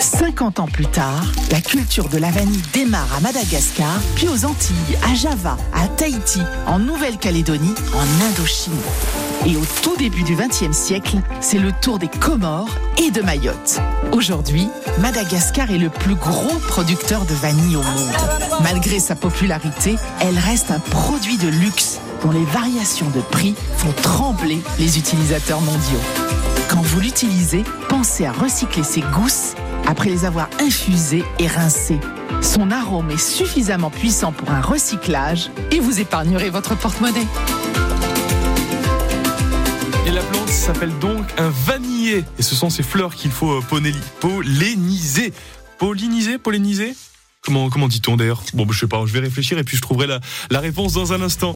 [0.00, 4.98] 50 ans plus tard, la culture de la vanille démarre à Madagascar, puis aux Antilles,
[5.04, 8.72] à Java, à Tahiti, en Nouvelle-Calédonie, en Indochine.
[9.46, 12.68] Et au tout début du XXe siècle, c'est le tour des Comores
[12.98, 13.80] et de Mayotte.
[14.12, 14.68] Aujourd'hui,
[15.00, 18.16] Madagascar est le plus gros producteur de vanille au monde.
[18.62, 23.92] Malgré sa popularité, elle reste un produit de luxe dont les variations de prix font
[24.02, 26.00] trembler les utilisateurs mondiaux.
[26.68, 29.54] Quand vous l'utilisez, pensez à recycler ces gousses
[29.86, 32.00] après les avoir infusées et rincées.
[32.42, 37.26] Son arôme est suffisamment puissant pour un recyclage et vous épargnerez votre porte-monnaie.
[40.08, 42.24] Et la plante s'appelle donc un vanillier.
[42.38, 45.34] Et ce sont ces fleurs qu'il faut euh, polliniser.
[45.76, 46.94] Polliniser Polliniser?
[47.42, 48.42] Comment, comment dit-on d'ailleurs?
[48.54, 50.06] Bon, bah, je sais pas, je vais réfléchir et puis je trouverai
[50.50, 51.46] la réponse dans un instant.